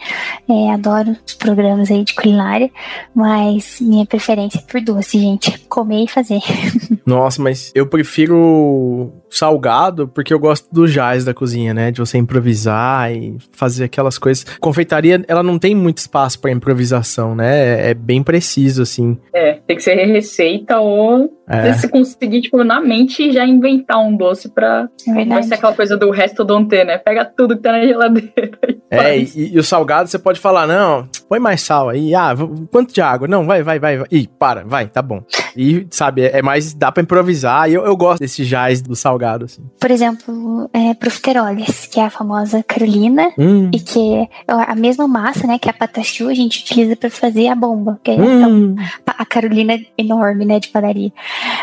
[0.49, 2.69] É, adoro os programas aí de culinária.
[3.15, 5.57] Mas minha preferência é por doce, gente.
[5.69, 6.41] Comer e fazer.
[7.05, 11.91] Nossa, mas eu prefiro salgado porque eu gosto do jazz da cozinha, né?
[11.91, 14.45] De você improvisar e fazer aquelas coisas.
[14.59, 17.89] Confeitaria, ela não tem muito espaço para improvisação, né?
[17.89, 19.17] É bem preciso, assim.
[19.33, 21.73] É, tem que ser receita ou é.
[21.73, 24.87] você conseguir, tipo, na mente já inventar um doce pra.
[25.07, 26.99] É Vai ser aquela coisa do resto do ter, né?
[26.99, 28.51] Pega tudo que tá na geladeira.
[28.91, 32.13] é, e, e, o salgado você pode falar, não, põe mais sal aí.
[32.13, 32.35] Ah,
[32.71, 33.27] quanto de água?
[33.27, 33.97] Não, vai, vai, vai.
[33.97, 34.07] vai.
[34.11, 35.23] Ih, para, vai, tá bom.
[35.57, 37.69] E, sabe, é, é mais, dá pra improvisar.
[37.69, 39.63] E eu, eu gosto desse jazz do salgado, assim.
[39.79, 43.69] Por exemplo, é, profiteroles, que é a famosa Carolina, hum.
[43.73, 47.09] e que é a mesma massa, né, que é a patachu, a gente utiliza para
[47.09, 48.75] fazer a bomba, que é hum.
[48.75, 51.11] então, a Carolina enorme, né, de padaria.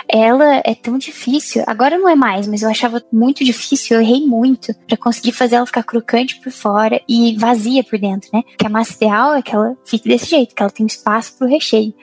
[0.08, 4.26] Ela é tão difícil, agora não é mais, mas eu achava muito difícil, eu errei
[4.26, 8.42] muito para conseguir fazer ela ficar crocante por fora e vazia por dentro, né?
[8.58, 11.48] Que a massa ideal é que ela fique desse jeito, que ela tem espaço pro
[11.48, 11.94] recheio.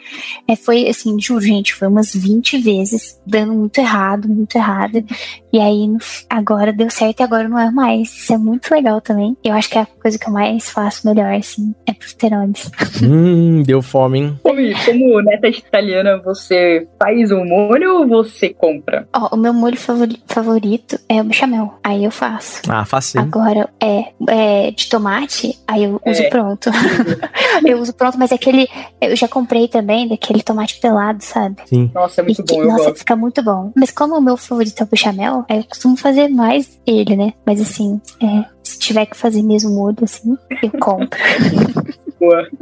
[0.47, 5.03] É, foi assim, juro, gente, foi umas 20 vezes dando muito errado, muito errado.
[5.53, 5.87] E aí
[6.27, 8.11] agora deu certo e agora não é mais.
[8.11, 9.37] Isso é muito legal também.
[9.43, 12.71] Eu acho que é a coisa que eu mais faço melhor, assim, é profiteroles.
[13.03, 14.39] Hum, deu fome, hein?
[14.85, 19.07] Como neta italiana, você faz o molho ou você compra?
[19.13, 21.73] Ó, oh, o meu molho favorito é o bechamel.
[21.83, 22.61] Aí eu faço.
[22.69, 23.19] Ah, faço.
[23.19, 26.29] Agora, é, é de tomate, aí eu uso é.
[26.29, 26.69] pronto.
[27.65, 28.67] eu uso pronto, mas é aquele.
[29.01, 31.57] Eu já comprei também daquele tomate pelado, sabe?
[31.65, 31.91] Sim.
[31.93, 32.63] Nossa, é muito e, bom.
[32.63, 32.99] Nossa, gosto.
[32.99, 33.71] fica muito bom.
[33.75, 37.33] Mas como o meu favorito é o bechamel, aí eu costumo fazer mais ele, né?
[37.45, 41.19] Mas assim, é, se tiver que fazer mesmo molho, assim, eu compro.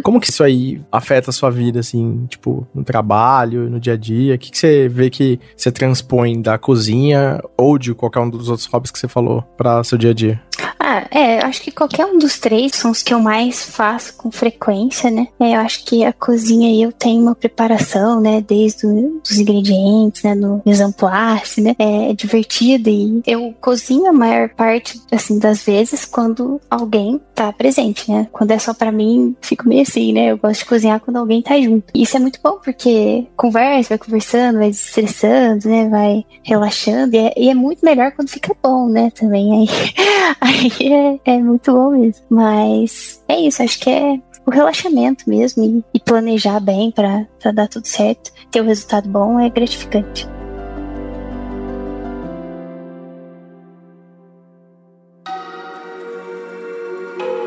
[0.03, 3.97] Como que isso aí afeta a sua vida, assim, tipo, no trabalho, no dia a
[3.97, 4.35] dia?
[4.35, 8.49] O que, que você vê que você transpõe da cozinha ou de qualquer um dos
[8.49, 10.41] outros hobbies que você falou para seu dia a dia?
[10.83, 14.31] Ah, é, acho que qualquer um dos três são os que eu mais faço com
[14.31, 15.27] frequência, né?
[15.39, 18.41] É, eu acho que a cozinha eu tenho uma preparação, né?
[18.41, 20.33] Desde os ingredientes, né?
[20.33, 21.75] No exemplar, né?
[21.77, 27.53] É, é divertida e eu cozinho a maior parte, assim, das vezes quando alguém tá
[27.53, 28.27] presente, né?
[28.31, 30.31] Quando é só para mim, fico meio assim, né?
[30.31, 31.91] Eu gosto de cozinhar quando alguém tá junto.
[31.93, 35.87] E isso é muito bom porque conversa, vai conversando, vai estressando, né?
[35.89, 39.11] Vai relaxando e é, e é muito melhor quando fica bom, né?
[39.11, 39.67] Também aí,
[40.41, 42.25] aí é, é muito bom mesmo.
[42.29, 47.67] Mas é isso, acho que é o relaxamento mesmo e, e planejar bem para dar
[47.67, 48.31] tudo certo.
[48.49, 50.27] Ter um resultado bom é gratificante.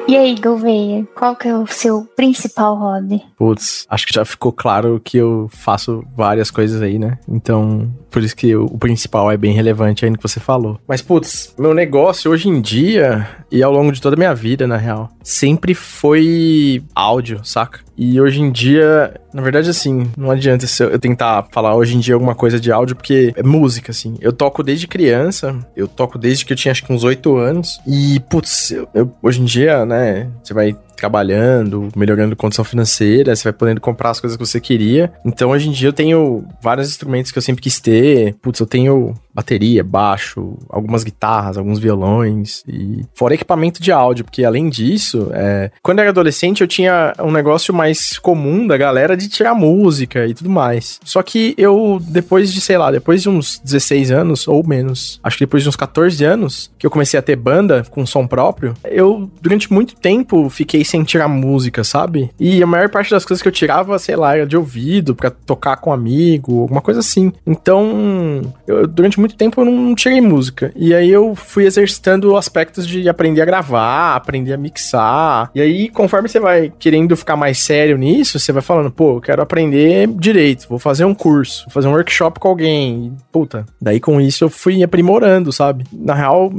[0.07, 3.23] E aí, Gouveia, qual que é o seu principal hobby?
[3.39, 7.19] Putz, acho que já ficou claro que eu faço várias coisas aí, né?
[7.27, 10.79] Então, por isso que o, principal é bem relevante aí no que você falou.
[10.87, 14.69] Mas, putz, meu negócio hoje em dia, e ao longo de toda a minha vida,
[14.69, 17.81] na real, sempre foi áudio, saca?
[17.99, 22.15] E hoje em dia, na verdade, assim, não adianta eu tentar falar hoje em dia
[22.15, 24.17] alguma coisa de áudio, porque é música, assim.
[24.21, 27.81] Eu toco desde criança, eu toco desde que eu tinha acho que uns 8 anos.
[27.85, 33.45] E, putz, eu, eu, hoje em dia, né, você vai trabalhando, melhorando condição financeira, você
[33.45, 35.13] vai podendo comprar as coisas que você queria.
[35.25, 38.35] Então, hoje em dia, eu tenho vários instrumentos que eu sempre quis ter.
[38.43, 44.45] Putz, eu tenho bateria, baixo, algumas guitarras, alguns violões e fora equipamento de áudio, porque
[44.45, 49.17] além disso, é, quando eu era adolescente eu tinha um negócio mais comum da galera
[49.17, 51.01] de tirar música e tudo mais.
[51.05, 55.37] Só que eu, depois de, sei lá, depois de uns 16 anos ou menos, acho
[55.37, 58.75] que depois de uns 14 anos, que eu comecei a ter banda com som próprio,
[58.85, 62.31] eu durante muito tempo fiquei sem tirar música, sabe?
[62.39, 65.31] E a maior parte das coisas que eu tirava, sei lá, era de ouvido, para
[65.31, 67.33] tocar com um amigo, alguma coisa assim.
[67.47, 70.73] Então, eu, durante muito tempo eu não tirei música.
[70.77, 75.51] E aí eu fui exercitando aspectos de aprender a gravar, aprender a mixar.
[75.55, 79.21] E aí, conforme você vai querendo ficar mais sério nisso, você vai falando, pô, eu
[79.21, 83.07] quero aprender direito, vou fazer um curso, vou fazer um workshop com alguém.
[83.07, 85.85] E, puta, daí com isso eu fui aprimorando, sabe?
[85.93, 86.53] Na real,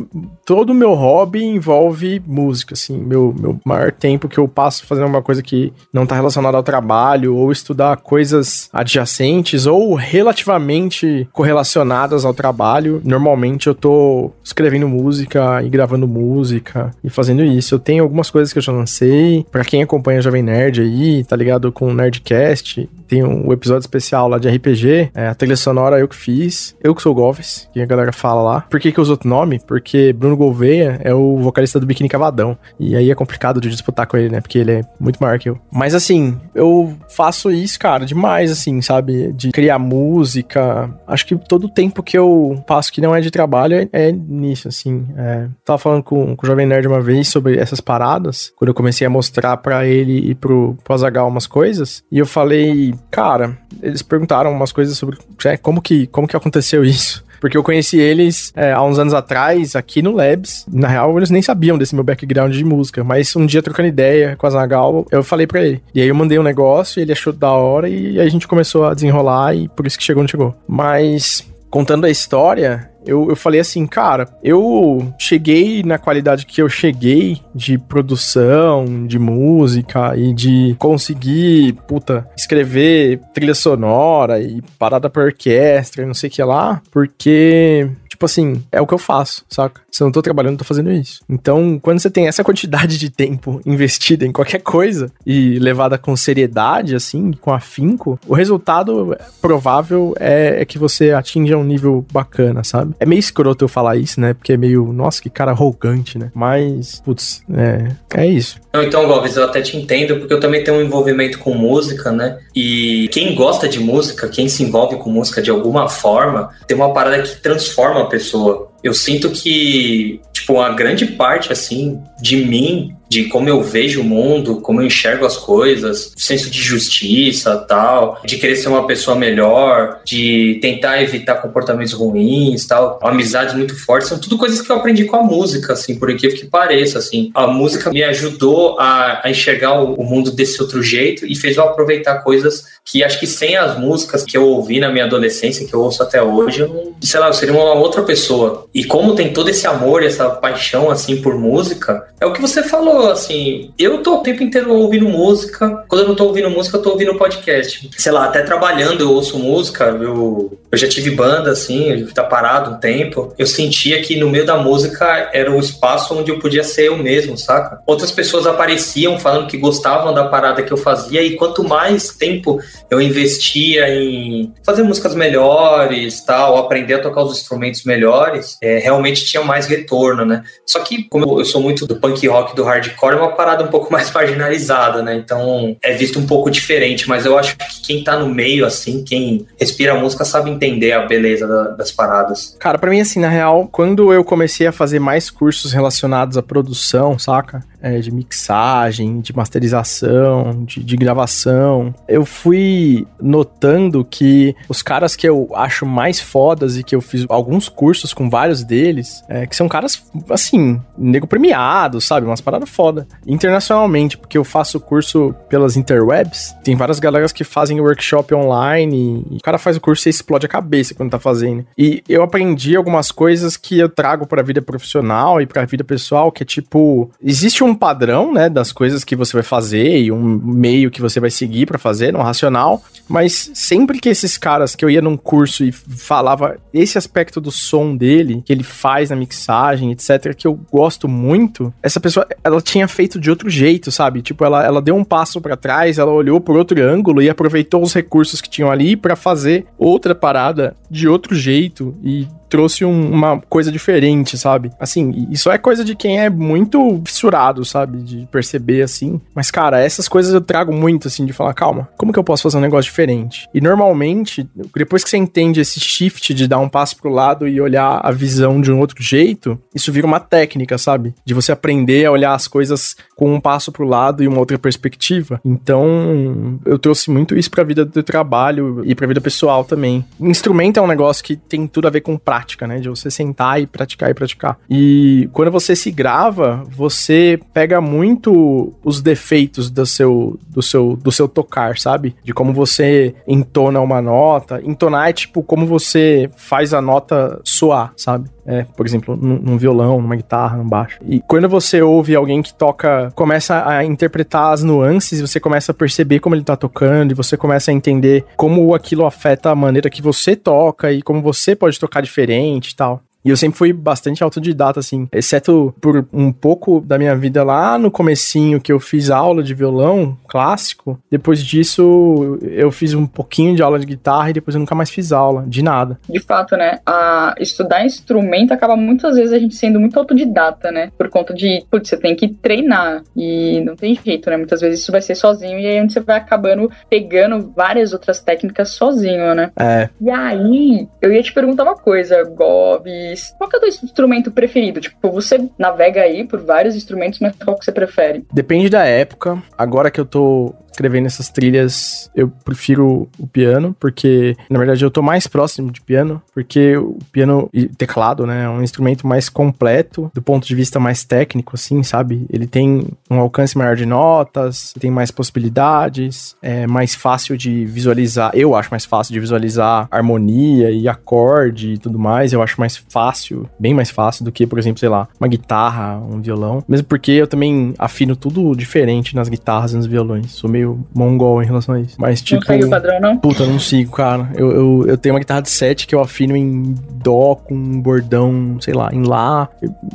[0.45, 2.97] todo o meu hobby envolve música, assim.
[2.97, 6.63] Meu, meu maior tempo que eu passo fazendo uma coisa que não tá relacionada ao
[6.63, 15.61] trabalho, ou estudar coisas adjacentes, ou relativamente correlacionadas ao trabalho normalmente eu tô escrevendo música
[15.63, 17.75] e gravando música e fazendo isso.
[17.75, 19.45] Eu tenho algumas coisas que eu já lancei.
[19.51, 24.27] Para quem acompanha Jovem Nerd aí, tá ligado com o Nerdcast, tem um episódio especial
[24.27, 25.11] lá de RPG.
[25.13, 26.75] É, a trilha sonora eu que fiz.
[26.83, 28.61] Eu que sou o Golves, que a galera fala lá.
[28.61, 29.59] Por que, que eu uso outro nome?
[29.65, 32.57] Porque Bruno Gouveia é o vocalista do Biquíni Cavadão.
[32.79, 34.41] E aí é complicado de disputar com ele, né?
[34.41, 35.59] Porque ele é muito maior que eu.
[35.71, 39.31] Mas assim, eu faço isso, cara, demais, assim, sabe?
[39.33, 40.89] De criar música.
[41.07, 44.11] Acho que todo o tempo que eu passo que não é de trabalho é, é
[44.11, 45.07] nisso, assim.
[45.17, 48.51] É, tava falando com, com o Jovem Nerd uma vez sobre essas paradas.
[48.55, 52.03] Quando eu comecei a mostrar para ele e pro, pro Azagal umas coisas.
[52.11, 56.83] E eu falei, cara, eles perguntaram umas coisas sobre é, como, que, como que aconteceu
[56.83, 57.23] isso.
[57.45, 60.65] Porque eu conheci eles é, há uns anos atrás, aqui no Labs.
[60.67, 63.03] Na real, eles nem sabiam desse meu background de música.
[63.03, 65.79] Mas um dia, trocando ideia com a Zagal, eu falei para ele.
[65.93, 68.95] E aí eu mandei um negócio, ele achou da hora e a gente começou a
[68.95, 70.55] desenrolar e por isso que chegou onde chegou.
[70.67, 71.45] Mas,
[71.75, 77.41] contando a história, eu, eu falei assim, cara, eu cheguei na qualidade que eu cheguei
[77.53, 86.03] de produção, de música e de conseguir, puta, escrever trilha sonora e parada pra orquestra
[86.03, 89.81] e não sei o que lá, porque Tipo assim, é o que eu faço, saca?
[89.91, 91.21] Se eu não tô trabalhando, eu tô fazendo isso.
[91.27, 96.15] Então, quando você tem essa quantidade de tempo investida em qualquer coisa e levada com
[96.15, 102.63] seriedade, assim, com afinco, o resultado provável é, é que você atinja um nível bacana,
[102.63, 102.95] sabe?
[103.01, 104.33] É meio escroto eu falar isso, né?
[104.33, 106.31] Porque é meio, nossa, que cara arrogante, né?
[106.33, 108.61] Mas, putz, é, é isso.
[108.83, 112.39] Então, Gomes, eu até te entendo, porque eu também tenho um envolvimento com música, né?
[112.55, 116.93] E quem gosta de música, quem se envolve com música de alguma forma, tem uma
[116.93, 118.71] parada que transforma a pessoa.
[118.83, 124.03] Eu sinto que, tipo, a grande parte, assim, de mim de como eu vejo o
[124.03, 129.15] mundo, como eu enxergo as coisas, senso de justiça, tal, de querer ser uma pessoa
[129.15, 134.75] melhor, de tentar evitar comportamentos ruins, tal, amizades muito fortes, são tudo coisas que eu
[134.75, 137.31] aprendi com a música, assim, por incrível que pareça, assim.
[137.33, 141.55] A música me ajudou a, a enxergar o, o mundo desse outro jeito e fez
[141.55, 145.65] eu aproveitar coisas que acho que sem as músicas que eu ouvi na minha adolescência,
[145.65, 148.67] que eu ouço até hoje, eu não, sei lá, eu seria uma outra pessoa.
[148.73, 152.61] E como tem todo esse amor essa paixão, assim, por música, é o que você
[152.61, 156.77] falou, assim, eu tô o tempo inteiro ouvindo música, quando eu não tô ouvindo música,
[156.77, 157.89] eu tô ouvindo podcast.
[157.97, 162.71] Sei lá, até trabalhando eu ouço música, eu, eu já tive banda, assim, tá parado
[162.71, 166.63] um tempo, eu sentia que no meio da música era o espaço onde eu podia
[166.63, 167.79] ser eu mesmo, saca?
[167.85, 172.59] Outras pessoas apareciam falando que gostavam da parada que eu fazia, e quanto mais tempo
[172.89, 179.25] eu investia em fazer músicas melhores, tal, aprender a tocar os instrumentos melhores, é, realmente
[179.25, 180.43] tinha mais retorno, né?
[180.65, 183.67] Só que, como eu sou muito do punk rock, do hardcore, é uma parada um
[183.67, 185.15] pouco mais marginalizada, né?
[185.15, 189.03] Então é visto um pouco diferente, mas eu acho que quem tá no meio, assim,
[189.03, 192.55] quem respira a música, sabe entender a beleza da, das paradas.
[192.59, 196.43] Cara, para mim, assim, na real, quando eu comecei a fazer mais cursos relacionados à
[196.43, 197.63] produção, saca?
[197.85, 205.29] É, de mixagem, de masterização, de, de gravação, eu fui notando que os caras que
[205.29, 209.55] eu acho mais fodas e que eu fiz alguns cursos com vários deles, é, que
[209.55, 212.25] são caras, assim, nego premiado, sabe?
[212.25, 213.07] Umas paradas foda.
[213.27, 219.37] Internacionalmente, porque eu faço curso pelas interwebs, tem várias galeras que fazem workshop online e
[219.37, 221.63] o cara faz o curso e explode a cabeça quando tá fazendo.
[221.77, 226.31] E eu aprendi algumas coisas que eu trago pra vida profissional e pra vida pessoal,
[226.31, 230.21] que é tipo, existe um padrão, né, das coisas que você vai fazer e um
[230.21, 234.83] meio que você vai seguir para fazer, um racional, mas sempre que esses caras que
[234.83, 239.15] eu ia num curso e falava esse aspecto do som dele, que ele faz na
[239.15, 244.21] mixagem, etc, que eu gosto muito, essa pessoa, ela tinha feito de outro jeito, sabe?
[244.21, 247.81] Tipo, ela, ela deu um passo para trás, ela olhou por outro ângulo e aproveitou
[247.81, 253.11] os recursos que tinham ali para fazer outra parada de outro jeito e trouxe um,
[253.11, 254.71] uma coisa diferente, sabe?
[254.79, 257.97] Assim, isso é coisa de quem é muito fissurado, sabe?
[257.97, 259.19] De perceber assim.
[259.35, 262.43] Mas, cara, essas coisas eu trago muito, assim, de falar, calma, como que eu posso
[262.43, 263.45] fazer um negócio diferente?
[263.53, 267.59] E normalmente, depois que você entende esse shift de dar um passo pro lado e
[267.59, 271.13] olhar a visão de um outro jeito, isso vira uma técnica, sabe?
[271.25, 274.57] De você aprender a olhar as coisas com um passo pro lado e uma outra
[274.57, 275.39] perspectiva.
[275.43, 280.05] Então, eu trouxe muito isso pra vida do trabalho e pra vida pessoal também.
[280.19, 282.79] Instrumento é um negócio que tem tudo a ver com prática prática, né?
[282.79, 284.57] De você sentar e praticar e praticar.
[284.69, 291.11] E quando você se grava, você pega muito os defeitos do seu, do seu, do
[291.11, 292.15] seu tocar, sabe?
[292.23, 294.61] De como você entona uma nota.
[294.63, 298.29] Entonar é tipo como você faz a nota soar, sabe?
[298.47, 300.99] É, por exemplo, num, num, violão, numa guitarra, num baixo.
[301.03, 305.75] E quando você ouve alguém que toca, começa a interpretar as nuances, você começa a
[305.75, 309.89] perceber como ele tá tocando, e você começa a entender como aquilo afeta a maneira
[309.89, 313.01] que você toca e como você pode tocar diferente e tal.
[313.25, 317.75] E eu sempre fui bastante autodidata, assim, exceto por um pouco da minha vida lá
[317.77, 320.99] no comecinho que eu fiz aula de violão clássico.
[321.09, 324.91] Depois disso, eu fiz um pouquinho de aula de guitarra e depois eu nunca mais
[324.91, 325.99] fiz aula, de nada.
[326.07, 326.79] De fato, né?
[326.85, 330.91] A estudar instrumento acaba muitas vezes a gente sendo muito autodidata, né?
[330.95, 334.37] Por conta de, putz, você tem que treinar e não tem jeito, né?
[334.37, 338.19] Muitas vezes isso vai ser sozinho e aí onde você vai acabando pegando várias outras
[338.19, 339.51] técnicas sozinho, né?
[339.59, 339.89] É.
[339.99, 344.31] E aí, eu ia te perguntar uma coisa, Gob, qual que é o teu instrumento
[344.31, 344.79] preferido?
[344.79, 348.25] Tipo, você navega aí por vários instrumentos, mas qual que você prefere?
[348.31, 349.41] Depende da época.
[349.57, 354.91] Agora que eu tô escrevendo essas trilhas, eu prefiro o piano, porque na verdade eu
[354.91, 359.29] tô mais próximo de piano, porque o piano e teclado, né, é um instrumento mais
[359.29, 362.25] completo do ponto de vista mais técnico, assim, sabe?
[362.29, 368.31] Ele tem um alcance maior de notas, tem mais possibilidades, é mais fácil de visualizar.
[368.33, 372.33] Eu acho mais fácil de visualizar harmonia e acorde e tudo mais.
[372.33, 375.97] Eu acho mais fácil, bem mais fácil do que, por exemplo, sei lá, uma guitarra,
[375.97, 376.63] um violão.
[376.67, 380.31] Mesmo porque eu também afino tudo diferente nas guitarras e nos violões.
[380.31, 381.95] Sou meio meio mongol em relação a isso.
[381.99, 382.41] Mas, tipo.
[382.41, 383.17] Não segue o padrão, não?
[383.17, 384.29] Puta, não sigo, cara.
[384.35, 387.81] Eu, eu, eu tenho uma guitarra de 7 que eu afino em Dó com um
[387.81, 389.47] bordão, sei lá, em Lá.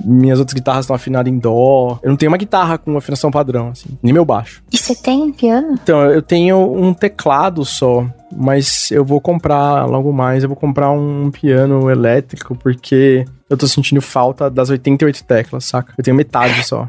[0.04, 1.98] Minhas outras guitarras estão afinadas em Dó.
[2.02, 3.98] Eu não tenho uma guitarra com afinação padrão, assim.
[4.02, 4.62] Nem meu baixo.
[4.72, 5.78] E você tem um piano?
[5.82, 10.90] Então, eu tenho um teclado só mas eu vou comprar logo mais, eu vou comprar
[10.90, 15.92] um piano elétrico porque eu tô sentindo falta das 88 teclas, saca?
[15.98, 16.88] Eu tenho metade só.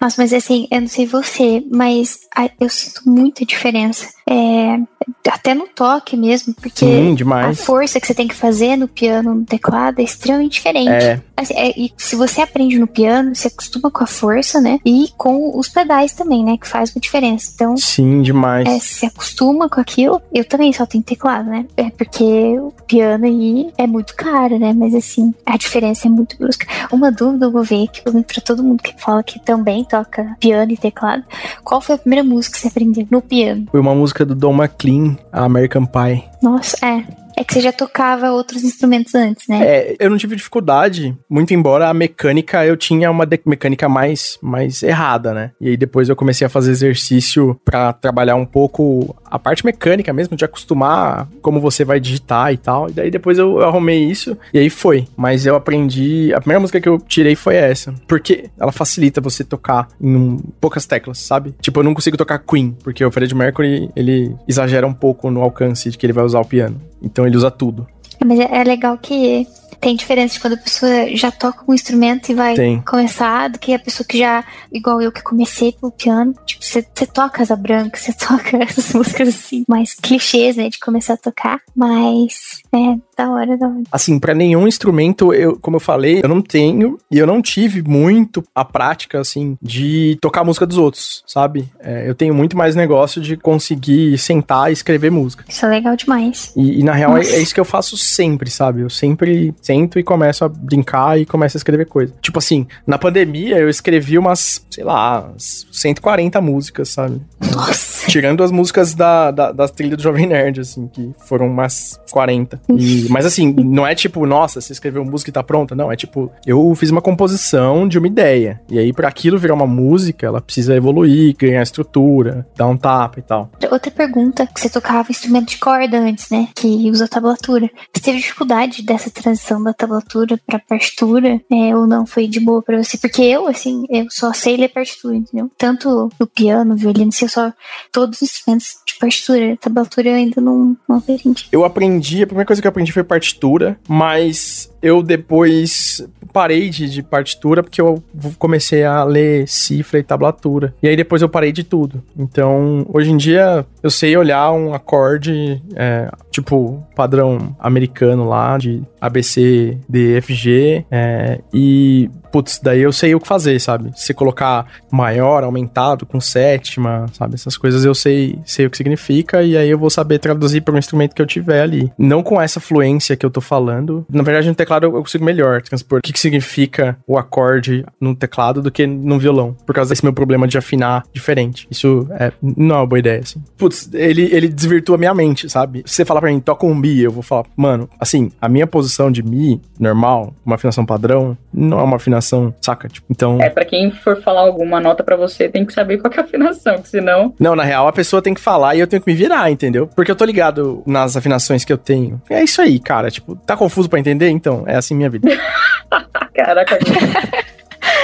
[0.00, 2.20] Nossa, mas assim, eu não sei você, mas
[2.60, 4.08] eu sinto muita diferença.
[4.28, 4.78] É,
[5.28, 9.34] até no toque mesmo, porque Sim, a força que você tem que fazer no piano,
[9.34, 10.90] no teclado, é extremamente diferente.
[10.90, 11.20] É.
[11.36, 14.78] Assim, é, e se você aprende no piano, você acostuma com a força, né?
[14.84, 16.56] E com os pedais também, né?
[16.56, 17.50] Que faz uma diferença.
[17.54, 17.76] Então.
[17.76, 18.68] Sim, demais.
[18.68, 20.20] É, se acostuma com aquilo.
[20.32, 21.66] Eu também só tenho teclado, né?
[21.76, 22.24] É porque
[22.58, 24.72] o piano aí é muito caro, né?
[24.72, 26.66] Mas assim, a diferença é muito brusca.
[26.92, 30.72] Uma dúvida eu vou ver eu pra todo mundo que fala que também toca piano
[30.72, 31.24] e teclado.
[31.64, 33.66] Qual foi a primeira música que você aprendeu no piano?
[33.70, 34.91] Foi uma música do Don McLean,
[35.32, 36.24] a American Pie.
[36.42, 37.21] Nossa, é.
[37.36, 39.60] É que você já tocava outros instrumentos antes, né?
[39.62, 44.82] É, eu não tive dificuldade, muito embora a mecânica eu tinha uma mecânica mais, mais
[44.82, 45.50] errada, né?
[45.60, 50.12] E aí depois eu comecei a fazer exercício para trabalhar um pouco a parte mecânica
[50.12, 52.88] mesmo, de acostumar como você vai digitar e tal.
[52.88, 55.06] E daí depois eu, eu arrumei isso e aí foi.
[55.16, 56.32] Mas eu aprendi.
[56.34, 57.94] A primeira música que eu tirei foi essa.
[58.06, 61.54] Porque ela facilita você tocar em poucas teclas, sabe?
[61.60, 65.40] Tipo, eu não consigo tocar Queen, porque o Fred Mercury ele exagera um pouco no
[65.40, 66.80] alcance de que ele vai usar o piano.
[67.02, 67.86] Então ele usa tudo.
[68.24, 69.46] Mas é, é legal que
[69.82, 72.80] Tem diferença de quando a pessoa já toca um instrumento e vai Tem.
[72.82, 76.82] começar do que a pessoa que já, igual eu que comecei pelo piano, tipo, você
[77.04, 81.60] toca Asa Branca, você toca essas músicas assim, mais clichês, né, de começar a tocar,
[81.74, 83.82] mas é da hora, da hora.
[83.90, 87.82] Assim, pra nenhum instrumento, eu, como eu falei, eu não tenho e eu não tive
[87.82, 91.68] muito a prática, assim, de tocar a música dos outros, sabe?
[91.80, 95.44] É, eu tenho muito mais negócio de conseguir sentar e escrever música.
[95.48, 96.52] Isso é legal demais.
[96.56, 98.82] E, e, na real é, é isso que eu faço sempre, sabe?
[98.82, 102.14] Eu sempre sento e começo a brincar e começo a escrever coisa.
[102.20, 107.20] Tipo assim, na pandemia eu escrevi umas, sei lá, umas 140 músicas, sabe?
[107.50, 108.06] Nossa.
[108.06, 112.60] Tirando as músicas da, da, das trilhas do Jovem Nerd, assim, que foram umas 40.
[112.68, 115.74] E, mas assim, não é tipo, nossa, você escreveu música e tá pronta.
[115.74, 118.60] Não, é tipo, eu fiz uma composição de uma ideia.
[118.68, 123.20] E aí, pra aquilo virar uma música, ela precisa evoluir, ganhar estrutura, dar um tapa
[123.20, 123.50] e tal.
[123.70, 126.48] Outra pergunta, que você tocava instrumento de corda antes, né?
[126.54, 127.70] Que usa tablatura.
[127.94, 131.40] Você teve dificuldade dessa transição da tablatura pra partitura?
[131.50, 132.98] É, ou não foi de boa pra você?
[132.98, 135.50] Porque eu, assim, eu só sei ler partitura, entendeu?
[135.56, 137.52] Tanto no piano, violino, assim, eu só.
[137.90, 139.56] Todos os instrumentos de partitura.
[139.60, 141.48] Tablatura eu ainda não, não aprendi.
[141.52, 146.88] Eu aprendi, a primeira coisa que eu aprendi foi partitura, mas eu depois parei de,
[146.88, 148.02] de partitura porque eu
[148.38, 150.74] comecei a ler cifra e tablatura.
[150.82, 152.02] E aí depois eu parei de tudo.
[152.18, 158.82] Então, hoje em dia, eu sei olhar um acorde, é, tipo, padrão americano lá, de
[159.00, 163.92] ABC, D, F, G, é, e putz, daí eu sei o que fazer, sabe?
[163.94, 167.34] Se colocar maior, aumentado, com sétima, sabe?
[167.34, 170.74] Essas coisas eu sei, sei o que significa e aí eu vou saber traduzir para
[170.74, 171.92] o instrumento que eu tiver ali.
[171.98, 174.06] Não com essa fluência que eu tô falando.
[174.10, 178.14] Na verdade, no teclado eu consigo melhor transpor o que, que significa o acorde no
[178.14, 181.66] teclado do que no violão, por causa desse meu problema de afinar diferente.
[181.70, 183.42] Isso é, não é uma boa ideia, assim.
[183.56, 185.82] Putz, ele, ele desvirtua minha mente, sabe?
[185.86, 188.66] Se você falar pra mim, toca um Mi, eu vou falar, mano, assim, a minha
[188.66, 192.88] posição de Mi, normal, uma afinação padrão, não é uma afinação saca?
[192.88, 193.40] Tipo, então.
[193.40, 196.22] É, pra quem for falar alguma nota pra você, tem que saber qual é a
[196.22, 197.34] afinação, que senão.
[197.38, 199.86] Não, na real, a pessoa tem que falar e eu tenho que me virar, entendeu?
[199.86, 202.20] Porque eu tô ligado nas afinações que eu tenho.
[202.30, 203.10] É isso aí, cara.
[203.10, 204.28] Tipo, tá confuso pra entender?
[204.30, 205.28] Então, é assim minha vida.
[206.34, 206.78] Caraca,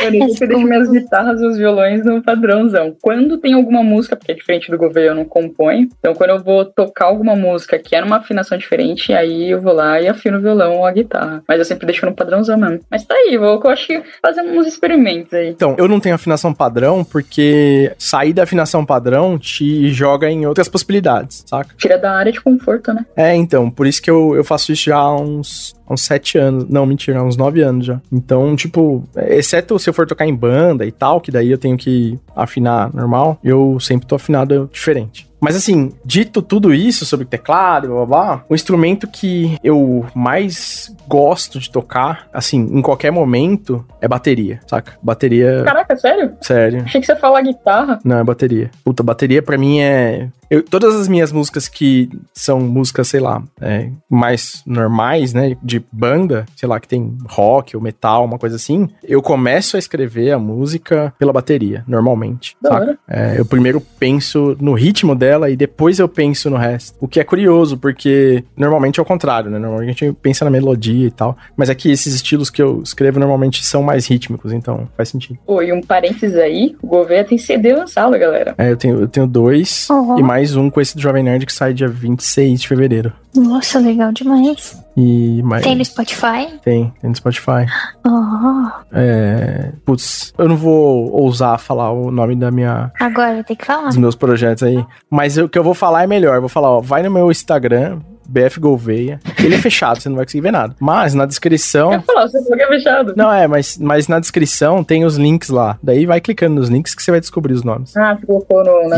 [0.03, 2.97] Eu nem sempre deixo minhas guitarras e os violões no padrãozão.
[3.01, 5.89] Quando tem alguma música, porque é diferente do governo, eu não componho.
[5.99, 9.73] Então, quando eu vou tocar alguma música que é numa afinação diferente, aí eu vou
[9.73, 11.43] lá e afino o violão ou a guitarra.
[11.47, 12.81] Mas eu sempre deixo no padrãozão mesmo.
[12.91, 15.49] Mas tá aí, vou, eu acho que fazer uns experimentos aí.
[15.49, 20.69] Então, eu não tenho afinação padrão porque sair da afinação padrão te joga em outras
[20.69, 21.75] possibilidades, saca?
[21.77, 23.05] Tira da área de conforto, né?
[23.17, 26.39] É, então, por isso que eu, eu faço isso já há uns, há uns sete
[26.39, 26.69] anos.
[26.69, 28.01] Não, mentira, há uns nove anos já.
[28.13, 31.77] Então, tipo, exceto se eu for tocar em banda e tal, que daí eu tenho
[31.77, 35.29] que afinar normal, eu sempre tô afinado diferente.
[35.41, 40.93] Mas assim, dito tudo isso sobre teclado, blá, blá, blá, o instrumento que eu mais
[41.07, 44.99] gosto de tocar, assim, em qualquer momento, é bateria, saca?
[45.01, 45.63] Bateria.
[45.65, 46.33] Caraca, sério?
[46.41, 46.83] Sério.
[46.85, 48.01] Achei que você ia falar guitarra.
[48.05, 48.71] Não, é bateria.
[48.85, 50.29] Puta, bateria pra mim é.
[50.51, 55.57] Eu, todas as minhas músicas que são músicas, sei lá, é, mais normais, né?
[55.63, 59.79] De banda, sei lá, que tem rock ou metal, uma coisa assim, eu começo a
[59.79, 62.57] escrever a música pela bateria, normalmente.
[62.63, 62.81] Da saca?
[62.83, 62.99] hora.
[63.09, 66.97] É, eu primeiro penso no ritmo dela e depois eu penso no resto.
[67.01, 69.59] O que é curioso, porque normalmente é o contrário, né?
[69.59, 71.37] Normalmente a gente pensa na melodia e tal.
[71.57, 75.39] Mas é que esses estilos que eu escrevo normalmente são mais rítmicos, então faz sentido.
[75.47, 78.55] Pô, e um parênteses aí, o Gouveia tem CD lançado, galera.
[78.57, 80.19] É, eu tenho, eu tenho dois Uhum.
[80.19, 83.13] e mais um com esse do Jovem Nerd que sai dia 26 de fevereiro.
[83.35, 84.83] Nossa, legal demais.
[84.97, 85.63] E mais.
[85.63, 86.49] Tem no Spotify?
[86.65, 87.67] Tem, tem no Spotify.
[88.07, 89.73] Oh, É.
[89.85, 93.89] Putz, eu não vou ousar falar o nome da minha, agora tem que falar.
[93.89, 94.85] dos meus projetos aí.
[95.11, 96.35] Mas o que eu vou falar é melhor.
[96.37, 97.99] Eu vou falar, ó, vai no meu Instagram,
[98.29, 99.19] BF Gouveia.
[99.43, 100.75] Ele é fechado, você não vai conseguir ver nada.
[100.81, 101.93] Mas na Eu descrição.
[101.93, 103.15] ia falar, você falou que é fechado.
[103.17, 105.79] Não, é, mas, mas na descrição tem os links lá.
[105.83, 107.97] Daí vai clicando nos links que você vai descobrir os nomes.
[107.97, 108.97] Ah, você colocou no, na.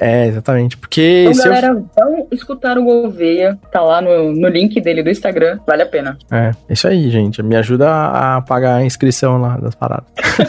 [0.00, 0.76] É, exatamente.
[0.76, 1.52] Porque Então, se eu.
[1.52, 3.58] galera, vão escutar o Gouveia.
[3.70, 5.58] Tá lá no, no link dele do Instagram.
[5.66, 6.18] Vale a pena.
[6.30, 7.42] É, isso aí, gente.
[7.42, 10.06] Me ajuda a pagar a inscrição lá das paradas.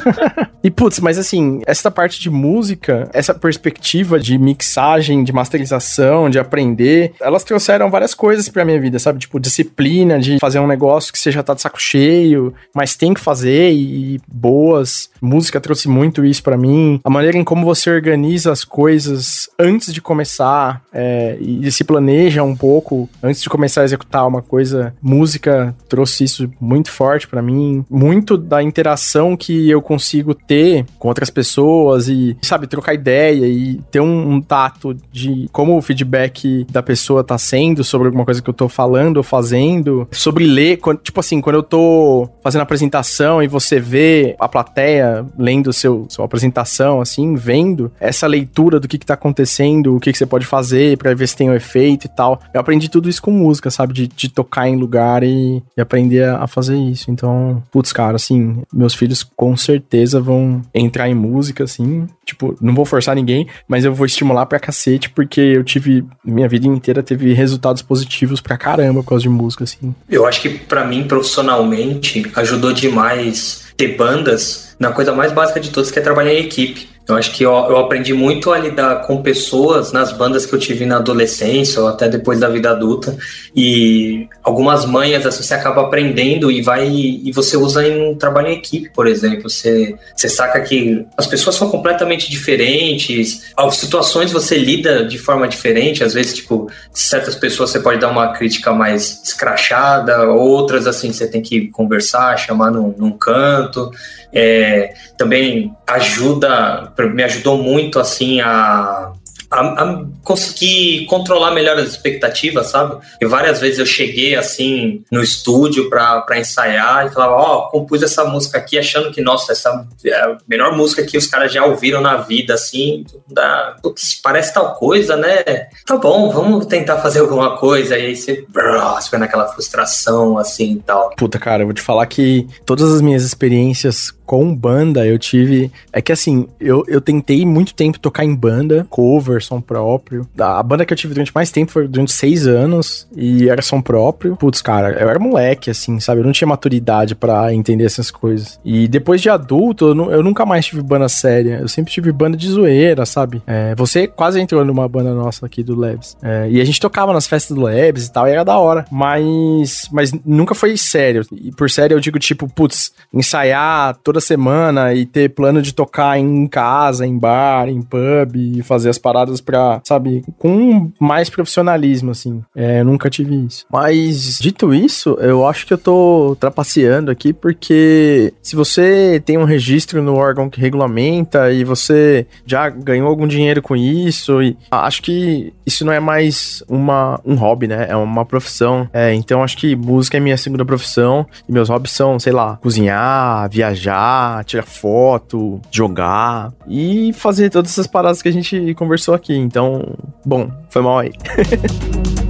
[0.63, 6.39] e putz, mas assim, essa parte de música, essa perspectiva de mixagem, de masterização, de
[6.39, 9.19] aprender, elas trouxeram várias coisas pra minha vida, sabe?
[9.19, 13.13] Tipo, disciplina de fazer um negócio que você já tá de saco cheio, mas tem
[13.13, 15.09] que fazer e boas.
[15.23, 16.99] Música trouxe muito isso para mim.
[17.03, 22.43] A maneira em como você organiza as coisas antes de começar é, e se planeja
[22.43, 24.93] um pouco antes de começar a executar uma coisa.
[25.01, 27.85] Música trouxe isso muito forte para mim.
[27.89, 33.81] Muito da interação que eu consigo ter com outras pessoas e, sabe, trocar ideia e
[33.91, 38.41] ter um, um tato de como o feedback da pessoa tá sendo sobre alguma coisa
[38.41, 40.07] que eu tô falando ou fazendo.
[40.11, 45.12] Sobre ler, quando, tipo assim, quando eu tô fazendo apresentação e você vê a plateia
[45.37, 50.11] lendo seu, sua apresentação, assim, vendo essa leitura do que que tá acontecendo, o que
[50.11, 52.41] que você pode fazer para ver se tem um efeito e tal.
[52.53, 53.93] Eu aprendi tudo isso com música, sabe?
[53.93, 57.11] De, de tocar em lugar e, e aprender a, a fazer isso.
[57.11, 62.07] Então, putz, cara, assim, meus filhos com certeza vão entrar em música, assim.
[62.25, 66.47] Tipo, não vou forçar ninguém, mas eu vou estimular pra cacete, porque eu tive, minha
[66.47, 69.93] vida inteira teve resultados positivos pra caramba por causa de música, assim.
[70.09, 75.69] Eu acho que para mim, profissionalmente, ajudou demais ter bandas na coisa mais básica de
[75.69, 76.89] todas, que é trabalhar em equipe.
[77.07, 80.59] Eu acho que eu, eu, aprendi muito a lidar com pessoas nas bandas que eu
[80.59, 83.17] tive na adolescência ou até depois da vida adulta.
[83.53, 88.47] E algumas manhas assim, você acaba aprendendo e vai e você usa em um trabalho
[88.47, 89.49] em equipe, por exemplo.
[89.49, 95.45] Você, você saca que as pessoas são completamente diferentes, as situações você lida de forma
[95.45, 96.05] diferente.
[96.05, 101.27] Às vezes, tipo, certas pessoas você pode dar uma crítica mais escrachada, outras assim você
[101.27, 103.91] tem que conversar, chamar num, num canto.
[104.35, 109.13] É, também ajuda, me ajudou muito assim a
[109.49, 113.03] a, a, conseguir controlar melhor as expectativas, sabe?
[113.19, 118.01] E várias vezes eu cheguei assim no estúdio para ensaiar e falava, ó, oh, compus
[118.01, 121.65] essa música aqui achando que, nossa, essa é a melhor música que os caras já
[121.65, 125.43] ouviram na vida, assim, dá, putz, parece tal coisa, né?
[125.85, 127.97] Tá bom, vamos tentar fazer alguma coisa.
[127.97, 131.11] E aí você, brrr, você fica naquela frustração, assim e tal.
[131.17, 135.71] Puta, cara, eu vou te falar que todas as minhas experiências com banda eu tive.
[135.91, 140.12] É que assim, eu, eu tentei muito tempo tocar em banda, cover, som próprio.
[140.39, 143.81] A banda que eu tive durante mais tempo foi durante seis anos e era som
[143.81, 144.35] próprio.
[144.35, 146.21] Putz, cara, eu era moleque, assim, sabe?
[146.21, 148.59] Eu não tinha maturidade para entender essas coisas.
[148.63, 151.59] E depois de adulto, eu, eu, nunca mais tive banda séria.
[151.61, 153.41] Eu sempre tive banda de zoeira, sabe?
[153.45, 156.17] É, você quase entrou numa banda nossa aqui do Labs.
[156.21, 158.85] É, e a gente tocava nas festas do Labs e tal, e era da hora.
[158.91, 161.25] Mas, mas nunca foi sério.
[161.31, 166.17] E por sério eu digo, tipo, putz, ensaiar toda semana e ter plano de tocar
[166.17, 170.02] em casa, em bar, em pub, e fazer as paradas pra, sabe,
[170.37, 172.41] com mais profissionalismo, assim.
[172.55, 173.65] É, eu nunca tive isso.
[173.71, 179.43] Mas, dito isso, eu acho que eu tô trapaceando aqui, porque se você tem um
[179.43, 185.01] registro no órgão que regulamenta e você já ganhou algum dinheiro com isso, e acho
[185.01, 187.87] que isso não é mais uma, um hobby, né?
[187.89, 188.87] É uma profissão.
[188.93, 192.57] É, então acho que música é minha segunda profissão e meus hobbies são, sei lá,
[192.57, 199.35] cozinhar, viajar, tirar foto, jogar e fazer todas essas paradas que a gente conversou aqui.
[199.35, 199.92] Então,
[200.25, 201.11] bom, foi mal aí.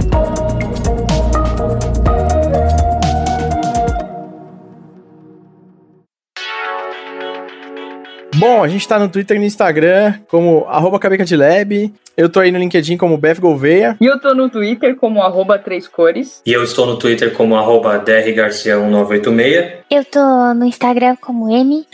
[8.36, 10.98] Bom, a gente tá no Twitter e no Instagram como arroba.
[12.16, 13.96] Eu tô aí no LinkedIn como Beth Gouveia.
[14.00, 16.40] E eu tô no Twitter como arroba Três Cores.
[16.46, 19.72] E eu estou no Twitter como arroba drgarcia1986.
[19.90, 21.84] Eu tô no Instagram como M,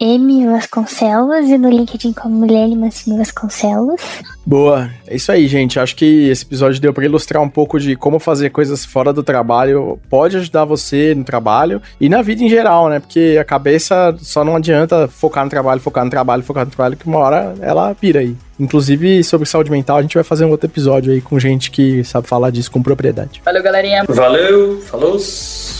[0.00, 4.00] M Vasconcelos, e no LinkedIn como Milene Mancini Vasconcelos.
[4.46, 5.78] Boa, é isso aí, gente.
[5.78, 9.22] Acho que esse episódio deu para ilustrar um pouco de como fazer coisas fora do
[9.22, 12.98] trabalho pode ajudar você no trabalho e na vida em geral, né?
[12.98, 16.96] Porque a cabeça só não adianta focar no trabalho, focar no trabalho, focar no trabalho,
[16.96, 18.34] que uma hora ela pira aí.
[18.60, 22.04] Inclusive, sobre saúde mental, a gente vai fazer um outro episódio aí com gente que
[22.04, 23.40] sabe falar disso com propriedade.
[23.42, 24.04] Valeu, galerinha.
[24.06, 25.18] Valeu, falou.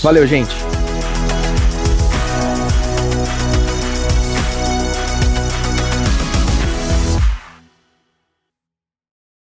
[0.03, 0.80] Valeu, gente.